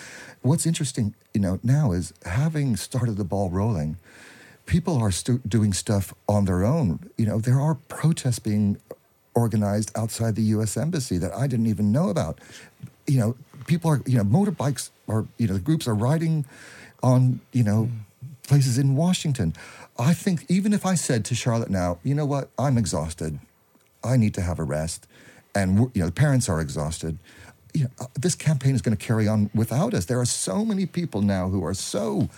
What's 0.43 0.67
interesting, 0.67 1.15
you 1.35 1.41
know, 1.41 1.59
now 1.63 1.93
is 1.93 2.13
having 2.27 2.77
started 2.77 3.17
the 3.17 3.25
ball 3.25 3.51
rolling 3.51 3.97
people 4.67 4.99
are 4.99 5.11
doing 5.47 5.73
stuff 5.73 6.15
on 6.29 6.45
their 6.45 6.65
own. 6.65 7.11
You 7.17 7.27
know, 7.27 7.39
there 7.39 7.61
are 7.61 7.75
protests 7.75 8.39
being 8.39 8.79
organized 9.35 9.91
outside 9.97 10.35
the 10.35 10.43
U.S. 10.43 10.77
embassy 10.77 11.19
that 11.19 11.35
I 11.35 11.47
didn't 11.47 11.67
even 11.67 11.93
know 11.93 12.09
about. 12.09 12.39
You 13.07 13.19
know, 13.19 13.37
people 13.67 13.91
are, 13.91 14.03
you 14.07 14.19
know, 14.19 14.25
motorbikes 14.25 14.91
are, 15.09 15.27
you 15.39 15.47
know, 15.47 15.55
the 15.55 15.61
groups 15.61 15.89
are 15.89 15.95
riding 15.95 16.45
on, 17.03 17.41
you 17.53 17.65
know, 17.65 17.89
places 18.47 18.79
in 18.79 18.97
Washington. 18.97 19.55
I 19.99 20.15
think 20.15 20.47
even 20.49 20.73
if 20.73 20.87
I 20.87 20.95
said 20.95 21.25
to 21.27 21.35
Charlotte 21.35 21.71
now, 21.71 21.99
you 22.03 22.15
know 22.15 22.27
what, 22.27 22.51
I'm 22.59 22.79
exhausted, 22.79 23.39
I 24.05 24.17
need 24.17 24.35
to 24.35 24.41
have 24.41 24.59
a 24.59 24.65
rest, 24.65 25.07
and 25.55 25.91
you 25.95 26.01
know, 26.01 26.07
the 26.07 26.13
parents 26.13 26.49
are 26.49 26.61
exhausted. 26.61 27.19
You 27.75 27.85
know, 27.85 28.07
this 28.19 28.35
campaign 28.35 28.75
is 28.75 28.83
going 28.83 28.97
to 28.97 29.03
carry 29.03 29.29
on 29.29 29.51
without 29.55 29.95
us. 29.95 30.07
There 30.07 30.21
are 30.21 30.27
so 30.27 30.65
many 30.65 30.87
people 30.87 31.23
now 31.23 31.49
who 31.49 31.65
are 31.65 31.75
so 31.75 32.29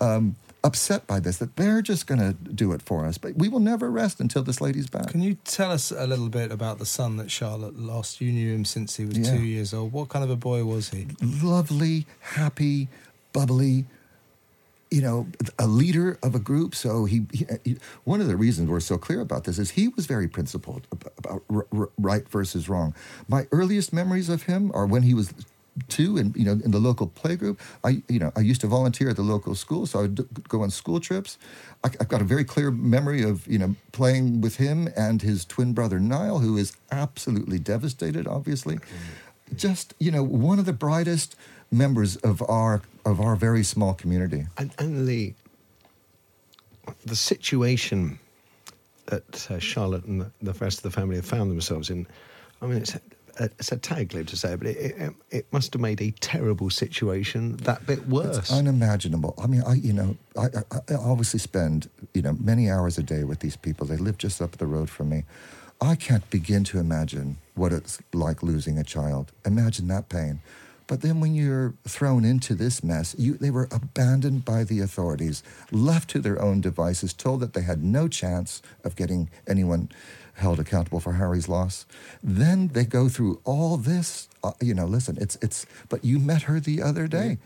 um, 0.00 0.36
upset 0.62 1.06
by 1.06 1.20
this 1.20 1.38
that 1.38 1.56
they're 1.56 1.82
just 1.82 2.06
going 2.06 2.20
to 2.20 2.32
do 2.32 2.72
it 2.72 2.82
for 2.82 3.06
us. 3.06 3.18
But 3.18 3.36
we 3.36 3.48
will 3.48 3.60
never 3.60 3.90
rest 3.90 4.20
until 4.20 4.42
this 4.42 4.60
lady's 4.60 4.88
back. 4.88 5.08
Can 5.08 5.22
you 5.22 5.36
tell 5.44 5.70
us 5.70 5.90
a 5.90 6.06
little 6.06 6.28
bit 6.28 6.52
about 6.52 6.78
the 6.78 6.86
son 6.86 7.16
that 7.16 7.30
Charlotte 7.30 7.78
lost? 7.78 8.20
You 8.20 8.32
knew 8.32 8.54
him 8.54 8.64
since 8.64 8.96
he 8.96 9.04
was 9.04 9.18
yeah. 9.18 9.36
two 9.36 9.42
years 9.42 9.72
old. 9.72 9.92
What 9.92 10.08
kind 10.08 10.24
of 10.24 10.30
a 10.30 10.36
boy 10.36 10.64
was 10.64 10.90
he? 10.90 11.08
Lovely, 11.22 12.06
happy, 12.20 12.88
bubbly. 13.32 13.86
You 14.90 15.02
know, 15.02 15.28
a 15.56 15.68
leader 15.68 16.18
of 16.20 16.34
a 16.34 16.40
group. 16.40 16.74
So 16.74 17.04
he, 17.04 17.24
he 17.32 17.46
one 18.02 18.20
of 18.20 18.26
the 18.26 18.36
reasons 18.36 18.68
we're 18.68 18.80
so 18.80 18.98
clear 18.98 19.20
about 19.20 19.44
this 19.44 19.56
is 19.56 19.70
he 19.70 19.86
was 19.86 20.06
very 20.06 20.26
principled 20.26 20.88
about, 20.90 21.12
about 21.16 21.42
r- 21.48 21.66
r- 21.72 21.90
right 21.96 22.28
versus 22.28 22.68
wrong. 22.68 22.92
My 23.28 23.46
earliest 23.52 23.92
memories 23.92 24.28
of 24.28 24.42
him 24.42 24.72
are 24.74 24.86
when 24.86 25.04
he 25.04 25.14
was 25.14 25.32
too, 25.88 26.16
and 26.16 26.34
you 26.36 26.44
know, 26.44 26.52
in 26.52 26.70
the 26.70 26.78
local 26.78 27.08
playgroup. 27.08 27.58
I, 27.84 28.02
you 28.08 28.18
know, 28.18 28.32
I 28.36 28.40
used 28.40 28.60
to 28.62 28.66
volunteer 28.66 29.10
at 29.10 29.16
the 29.16 29.22
local 29.22 29.54
school, 29.54 29.86
so 29.86 30.00
I 30.00 30.02
would 30.02 30.48
go 30.48 30.62
on 30.62 30.70
school 30.70 31.00
trips. 31.00 31.38
I, 31.84 31.90
have 31.98 32.08
got 32.08 32.20
a 32.20 32.24
very 32.24 32.44
clear 32.44 32.70
memory 32.70 33.22
of 33.22 33.46
you 33.46 33.58
know 33.58 33.76
playing 33.92 34.40
with 34.40 34.56
him 34.56 34.88
and 34.96 35.22
his 35.22 35.44
twin 35.44 35.72
brother 35.72 35.98
Niall, 36.00 36.40
who 36.40 36.56
is 36.56 36.76
absolutely 36.90 37.58
devastated. 37.58 38.26
Obviously, 38.26 38.78
just 39.56 39.94
you 39.98 40.10
know, 40.10 40.22
one 40.22 40.58
of 40.58 40.64
the 40.64 40.72
brightest 40.72 41.36
members 41.70 42.16
of 42.16 42.42
our 42.48 42.82
of 43.04 43.20
our 43.20 43.36
very 43.36 43.62
small 43.62 43.94
community. 43.94 44.46
And, 44.58 44.72
and 44.78 45.06
the 45.06 45.34
the 47.04 47.16
situation 47.16 48.18
that 49.06 49.50
uh, 49.50 49.58
Charlotte 49.58 50.04
and 50.04 50.20
the, 50.20 50.30
the 50.42 50.52
rest 50.54 50.78
of 50.78 50.82
the 50.82 50.90
family 50.90 51.16
have 51.16 51.24
found 51.24 51.50
themselves 51.50 51.90
in. 51.90 52.06
I 52.62 52.66
mean, 52.66 52.78
it's 52.78 52.96
it's 53.40 53.72
a 53.72 53.76
tag 53.76 54.10
to 54.10 54.36
say, 54.36 54.54
but 54.54 54.66
it, 54.66 54.76
it, 54.76 55.02
um, 55.02 55.16
it, 55.30 55.52
must 55.52 55.72
have 55.72 55.80
made 55.80 56.00
a 56.00 56.10
terrible 56.20 56.68
situation 56.70 57.56
that 57.58 57.86
bit 57.86 58.06
worse. 58.06 58.38
It's 58.38 58.52
unimaginable. 58.52 59.34
I 59.42 59.46
mean, 59.46 59.62
I 59.66 59.74
you 59.74 59.92
know, 59.92 60.16
I, 60.38 60.46
I, 60.46 60.78
I 60.90 60.94
obviously 60.94 61.40
spend 61.40 61.88
you 62.14 62.22
know 62.22 62.36
many 62.38 62.70
hours 62.70 62.98
a 62.98 63.02
day 63.02 63.24
with 63.24 63.40
these 63.40 63.56
people. 63.56 63.86
They 63.86 63.96
live 63.96 64.18
just 64.18 64.42
up 64.42 64.52
the 64.52 64.66
road 64.66 64.90
from 64.90 65.08
me. 65.08 65.24
I 65.80 65.94
can't 65.94 66.28
begin 66.30 66.64
to 66.64 66.78
imagine 66.78 67.38
what 67.54 67.72
it's 67.72 68.00
like 68.12 68.42
losing 68.42 68.78
a 68.78 68.84
child. 68.84 69.32
Imagine 69.46 69.88
that 69.88 70.08
pain. 70.10 70.40
But 70.86 71.02
then 71.02 71.20
when 71.20 71.36
you're 71.36 71.74
thrown 71.86 72.24
into 72.24 72.54
this 72.56 72.82
mess, 72.82 73.14
you, 73.16 73.34
they 73.34 73.52
were 73.52 73.68
abandoned 73.70 74.44
by 74.44 74.64
the 74.64 74.80
authorities, 74.80 75.44
left 75.70 76.10
to 76.10 76.18
their 76.18 76.42
own 76.42 76.60
devices, 76.60 77.12
told 77.12 77.38
that 77.40 77.52
they 77.52 77.62
had 77.62 77.84
no 77.84 78.08
chance 78.08 78.60
of 78.82 78.96
getting 78.96 79.30
anyone 79.46 79.88
held 80.40 80.58
accountable 80.58 81.00
for 81.00 81.14
Harry's 81.14 81.48
loss. 81.48 81.86
Then 82.22 82.68
they 82.68 82.84
go 82.84 83.08
through 83.08 83.40
all 83.44 83.76
this. 83.76 84.28
Uh, 84.42 84.52
you 84.60 84.74
know, 84.74 84.86
listen, 84.86 85.16
it's 85.20 85.36
it's. 85.40 85.66
But 85.88 86.04
you 86.04 86.18
met 86.18 86.42
her 86.42 86.60
the 86.60 86.82
other 86.82 87.06
day. 87.06 87.38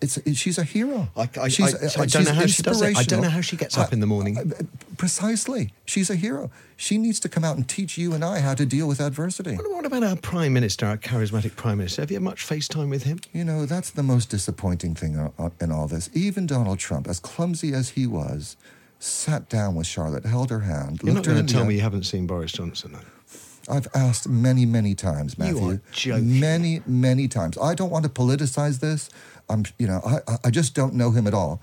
It's, 0.00 0.16
it, 0.18 0.36
she's 0.36 0.56
a 0.56 0.62
hero. 0.62 1.08
I, 1.16 1.28
I, 1.40 1.48
she's, 1.48 1.74
I, 1.74 2.00
I 2.00 2.04
uh, 2.04 2.06
don't 2.06 2.24
know 2.24 2.32
how 2.32 2.46
she 2.46 2.62
does 2.62 2.80
it. 2.80 2.96
I 2.96 3.02
don't 3.02 3.22
know 3.22 3.28
how 3.28 3.40
she 3.40 3.56
gets 3.56 3.76
up 3.76 3.92
in 3.92 4.00
the 4.00 4.06
uh, 4.06 4.08
morning. 4.08 4.38
Uh, 4.38 4.42
uh, 4.42 4.62
precisely, 4.96 5.72
she's 5.84 6.08
a 6.08 6.14
hero. 6.14 6.50
She 6.76 6.96
needs 6.96 7.20
to 7.20 7.28
come 7.28 7.44
out 7.44 7.56
and 7.56 7.68
teach 7.68 7.98
you 7.98 8.14
and 8.14 8.24
I 8.24 8.38
how 8.40 8.54
to 8.54 8.64
deal 8.64 8.86
with 8.86 9.00
adversity. 9.00 9.56
What, 9.56 9.70
what 9.70 9.84
about 9.84 10.04
our 10.04 10.16
prime 10.16 10.52
minister, 10.52 10.86
our 10.86 10.96
charismatic 10.96 11.56
prime 11.56 11.78
minister? 11.78 12.02
Have 12.02 12.10
you 12.10 12.16
had 12.16 12.22
much 12.22 12.46
FaceTime 12.46 12.88
with 12.88 13.02
him? 13.02 13.20
You 13.32 13.44
know, 13.44 13.66
that's 13.66 13.90
the 13.90 14.04
most 14.04 14.30
disappointing 14.30 14.94
thing 14.94 15.30
in 15.60 15.72
all 15.72 15.88
this. 15.88 16.08
Even 16.14 16.46
Donald 16.46 16.78
Trump, 16.78 17.08
as 17.08 17.18
clumsy 17.18 17.74
as 17.74 17.90
he 17.90 18.06
was, 18.06 18.56
sat 19.00 19.48
down 19.48 19.74
with 19.74 19.86
Charlotte, 19.86 20.24
held 20.24 20.50
her 20.50 20.60
hand. 20.60 21.00
You're 21.02 21.14
not 21.14 21.24
going 21.24 21.44
to 21.44 21.52
tell 21.52 21.64
me 21.64 21.74
you 21.74 21.80
haven't 21.80 22.04
seen 22.04 22.26
Boris 22.26 22.52
Johnson, 22.52 22.92
though. 22.92 23.74
I've 23.74 23.88
asked 23.94 24.28
many, 24.28 24.66
many 24.66 24.94
times, 24.94 25.38
Matthew. 25.38 25.60
You 25.60 25.70
are 25.70 25.80
joking. 25.92 26.40
Many, 26.40 26.82
many 26.86 27.26
times. 27.26 27.56
I 27.58 27.74
don't 27.74 27.90
want 27.90 28.04
to 28.04 28.10
politicize 28.10 28.80
this. 28.80 29.08
I'm, 29.48 29.64
you 29.78 29.86
know, 29.86 30.00
I, 30.04 30.36
I 30.44 30.50
just 30.50 30.74
don't 30.74 30.94
know 30.94 31.12
him 31.12 31.26
at 31.26 31.34
all. 31.34 31.62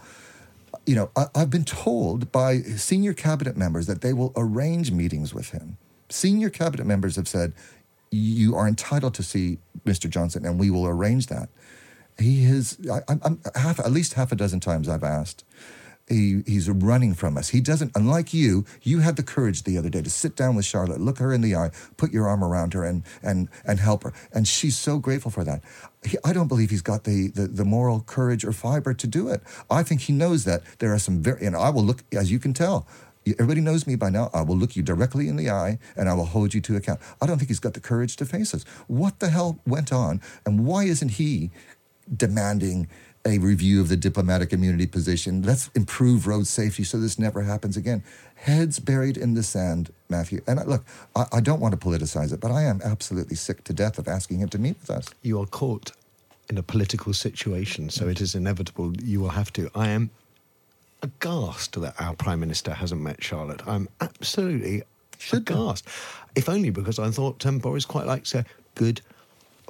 You 0.86 0.96
know, 0.96 1.12
I, 1.16 1.26
I've 1.36 1.50
been 1.50 1.66
told 1.66 2.32
by 2.32 2.62
senior 2.62 3.14
cabinet 3.14 3.56
members 3.56 3.88
that 3.88 4.02
they 4.02 4.14
will 4.14 4.34
arrange 4.36 4.92
meetings 4.92 5.34
with 5.34 5.52
him. 5.52 5.78
Senior 6.10 6.50
cabinet 6.50 6.86
members 6.86 7.18
have 7.18 7.28
said, 7.28 7.54
you 8.10 8.56
are 8.56 8.68
entitled 8.68 9.14
to 9.16 9.24
see 9.24 9.60
Mr. 9.86 10.10
Johnson, 10.10 10.46
and 10.46 10.60
we 10.60 10.72
will 10.72 10.88
arrange 10.88 11.28
that. 11.28 11.50
He 12.18 12.46
has, 12.46 12.78
I, 12.92 13.02
am 13.10 13.42
half, 13.54 13.80
at 13.80 13.92
least 13.92 14.14
half 14.14 14.32
a 14.32 14.36
dozen 14.36 14.60
times 14.60 14.88
I've 14.90 15.04
asked 15.04 15.44
he, 16.08 16.42
he's 16.46 16.70
running 16.70 17.14
from 17.14 17.38
us. 17.38 17.50
He 17.50 17.60
doesn't, 17.60 17.92
unlike 17.96 18.34
you, 18.34 18.66
you 18.82 19.00
had 19.00 19.18
the 19.18 19.24
courage 19.24 19.64
the 19.64 19.78
other 19.78 19.90
day 19.90 20.02
to 20.02 20.10
sit 20.10 20.36
down 20.36 20.56
with 20.56 20.66
Charlotte, 20.66 21.02
look 21.02 21.18
her 21.18 21.34
in 21.34 21.42
the 21.42 21.56
eye, 21.56 21.72
put 21.98 22.12
your 22.12 22.28
arm 22.28 22.44
around 22.44 22.74
her, 22.74 22.84
and 22.84 23.04
and 23.22 23.50
and 23.66 23.80
help 23.80 24.04
her. 24.04 24.14
And 24.34 24.48
she's 24.48 24.78
so 24.78 25.00
grateful 25.00 25.32
for 25.32 25.44
that. 25.44 25.64
He, 26.06 26.18
I 26.24 26.34
don't 26.34 26.48
believe 26.48 26.70
he's 26.70 26.82
got 26.82 27.04
the, 27.04 27.28
the 27.30 27.48
the 27.48 27.66
moral 27.66 28.02
courage 28.02 28.46
or 28.46 28.54
fiber 28.54 28.94
to 28.94 29.08
do 29.08 29.28
it. 29.28 29.42
I 29.70 29.84
think 29.84 30.02
he 30.02 30.14
knows 30.14 30.46
that 30.46 30.62
there 30.80 30.94
are 30.94 31.00
some 31.00 31.22
very, 31.22 31.46
and 31.46 31.56
I 31.56 31.70
will 31.70 31.84
look, 31.84 32.04
as 32.14 32.32
you 32.32 32.40
can 32.40 32.54
tell, 32.54 32.88
everybody 33.26 33.62
knows 33.62 33.86
me 33.86 33.96
by 33.96 34.10
now. 34.10 34.30
I 34.34 34.42
will 34.42 34.56
look 34.56 34.76
you 34.76 34.84
directly 34.84 35.28
in 35.28 35.36
the 35.36 35.50
eye 35.50 35.80
and 35.98 36.08
I 36.08 36.14
will 36.14 36.26
hold 36.26 36.54
you 36.54 36.62
to 36.62 36.76
account. 36.78 37.02
I 37.22 37.26
don't 37.26 37.38
think 37.38 37.50
he's 37.50 37.60
got 37.60 37.74
the 37.74 37.82
courage 37.82 38.16
to 38.18 38.26
face 38.26 38.54
us. 38.54 38.64
What 38.88 39.20
the 39.20 39.30
hell 39.30 39.60
went 39.66 39.92
on, 39.92 40.22
and 40.46 40.66
why 40.66 40.86
isn't 40.86 41.10
he 41.10 41.52
demanding 42.16 42.88
a 43.26 43.38
review 43.40 43.82
of 43.82 43.90
the 43.90 43.98
diplomatic 43.98 44.54
immunity 44.54 44.88
position. 44.88 45.42
Let's 45.42 45.70
improve 45.76 46.28
road 46.28 46.48
safety 46.48 46.84
so 46.84 46.98
this 46.98 47.20
never 47.20 47.42
happens 47.42 47.76
again. 47.76 48.04
Heads 48.36 48.80
buried 48.80 49.18
in 49.18 49.34
the 49.34 49.44
sand, 49.44 49.92
Matthew. 50.10 50.42
And 50.48 50.60
I, 50.60 50.64
look, 50.64 50.86
I, 51.16 51.26
I 51.34 51.40
don't 51.42 51.60
want 51.60 51.80
to 51.80 51.88
politicize 51.88 52.32
it, 52.32 52.40
but 52.40 52.52
I 52.52 52.64
am 52.64 52.82
absolutely 52.84 53.36
sick 53.36 53.64
to 53.66 53.74
death 53.74 53.98
of 53.98 54.08
asking 54.08 54.40
him 54.40 54.50
to 54.50 54.60
meet 54.60 54.78
with 54.80 54.90
us. 54.90 55.10
You 55.22 55.42
are 55.42 55.46
caught 55.46 55.92
in 56.50 56.58
a 56.58 56.64
political 56.64 57.14
situation, 57.14 57.90
so 57.90 58.08
it 58.08 58.22
is 58.22 58.34
inevitable 58.36 58.96
you 58.98 59.20
will 59.20 59.30
have 59.30 59.52
to. 59.54 59.70
I 59.76 59.90
am 59.90 60.10
aghast 61.02 61.80
that 61.80 61.96
our 62.00 62.16
Prime 62.16 62.40
Minister 62.40 62.74
hasn't 62.74 63.02
met 63.02 63.24
Charlotte. 63.24 63.62
I'm 63.68 63.90
absolutely 64.02 64.84
Should 65.18 65.50
aghast. 65.50 65.86
If 66.36 66.48
only 66.48 66.70
because 66.70 67.00
I 67.00 67.10
thought 67.10 67.46
um, 67.46 67.60
Boris 67.60 67.86
quite 67.86 68.06
likes 68.06 68.34
a 68.34 68.46
good 68.76 69.02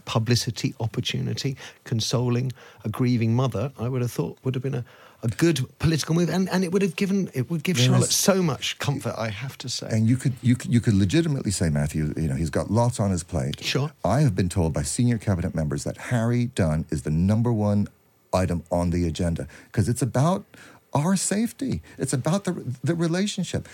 publicity 0.08 0.74
opportunity, 0.80 1.58
consoling 1.84 2.52
a 2.84 2.90
grieving 2.90 3.36
mother, 3.36 3.72
I 3.78 3.90
would 3.90 4.02
have 4.02 4.12
thought 4.12 4.40
would 4.44 4.56
have 4.56 4.64
been 4.64 4.74
a, 4.74 4.86
a 5.22 5.28
good 5.28 5.66
political 5.80 6.16
move, 6.16 6.30
and, 6.30 6.50
and 6.50 6.64
it 6.64 6.72
would 6.72 6.82
have 6.82 6.96
given 6.96 7.30
it 7.34 7.52
would 7.52 7.62
give 7.62 7.78
Charlotte 7.78 8.10
so 8.10 8.42
much 8.42 8.80
comfort. 8.80 9.14
I 9.18 9.30
have 9.30 9.58
to 9.60 9.70
say, 9.70 9.88
and 9.92 10.08
you 10.08 10.16
could 10.16 10.34
you 10.42 10.56
could, 10.56 10.74
you 10.74 10.80
could 10.80 10.94
legitimately 10.94 11.52
say, 11.52 11.70
Matthew, 11.70 12.14
you 12.16 12.30
know, 12.30 12.36
he's 12.36 12.50
got 12.50 12.72
lots 12.72 13.00
on 13.00 13.12
his 13.12 13.24
plate. 13.24 13.62
Sure, 13.64 13.92
I 14.04 14.22
have 14.22 14.34
been 14.34 14.50
told 14.50 14.74
by 14.74 14.84
senior 14.84 15.18
cabinet 15.18 15.54
members 15.54 15.84
that 15.84 15.98
Harry 15.98 16.46
Dunn 16.46 16.86
is 16.90 17.04
the 17.04 17.12
number 17.12 17.52
one 17.52 17.88
item 18.34 18.64
on 18.72 18.90
the 18.92 19.06
agenda 19.06 19.48
because 19.66 19.90
it's 19.90 20.02
about 20.02 20.46
our 20.94 21.18
safety. 21.18 21.82
It's 21.98 22.14
about 22.14 22.46
the 22.46 22.54
the 22.82 22.96
relationship 22.96 23.68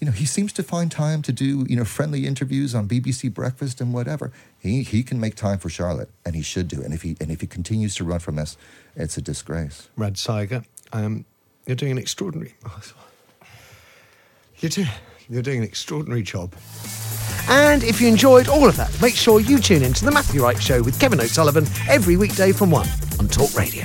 you 0.00 0.06
know, 0.06 0.12
he 0.12 0.26
seems 0.26 0.52
to 0.54 0.62
find 0.62 0.90
time 0.90 1.22
to 1.22 1.32
do, 1.32 1.64
you 1.68 1.76
know, 1.76 1.84
friendly 1.84 2.26
interviews 2.26 2.74
on 2.74 2.88
BBC 2.88 3.32
Breakfast 3.32 3.80
and 3.80 3.94
whatever. 3.94 4.32
He 4.58 4.82
he 4.82 5.02
can 5.02 5.20
make 5.20 5.34
time 5.34 5.58
for 5.58 5.68
Charlotte, 5.70 6.10
and 6.24 6.34
he 6.34 6.42
should 6.42 6.68
do. 6.68 6.82
And 6.82 6.92
if 6.92 7.02
he 7.02 7.16
and 7.20 7.30
if 7.30 7.40
he 7.40 7.46
continues 7.46 7.94
to 7.96 8.04
run 8.04 8.18
from 8.18 8.38
us, 8.38 8.56
it's 8.96 9.16
a 9.16 9.22
disgrace. 9.22 9.88
Radd 9.96 10.16
Seiger, 10.16 10.64
um, 10.92 11.24
you're 11.66 11.76
doing 11.76 11.92
an 11.92 11.98
extraordinary. 11.98 12.54
You're 14.58 14.70
doing 14.70 14.88
you're 15.28 15.42
doing 15.42 15.58
an 15.58 15.64
extraordinary 15.64 16.22
job. 16.22 16.54
And 17.48 17.82
if 17.82 18.00
you 18.00 18.08
enjoyed 18.08 18.48
all 18.48 18.68
of 18.68 18.76
that, 18.76 18.90
make 19.02 19.14
sure 19.14 19.40
you 19.40 19.58
tune 19.58 19.82
in 19.82 19.92
to 19.94 20.04
the 20.04 20.10
Matthew 20.10 20.42
Wright 20.42 20.60
Show 20.60 20.82
with 20.82 20.98
Kevin 20.98 21.20
O'Sullivan 21.20 21.66
every 21.88 22.16
weekday 22.16 22.52
from 22.52 22.70
one 22.70 22.88
on 23.18 23.28
Talk 23.28 23.54
Radio. 23.54 23.84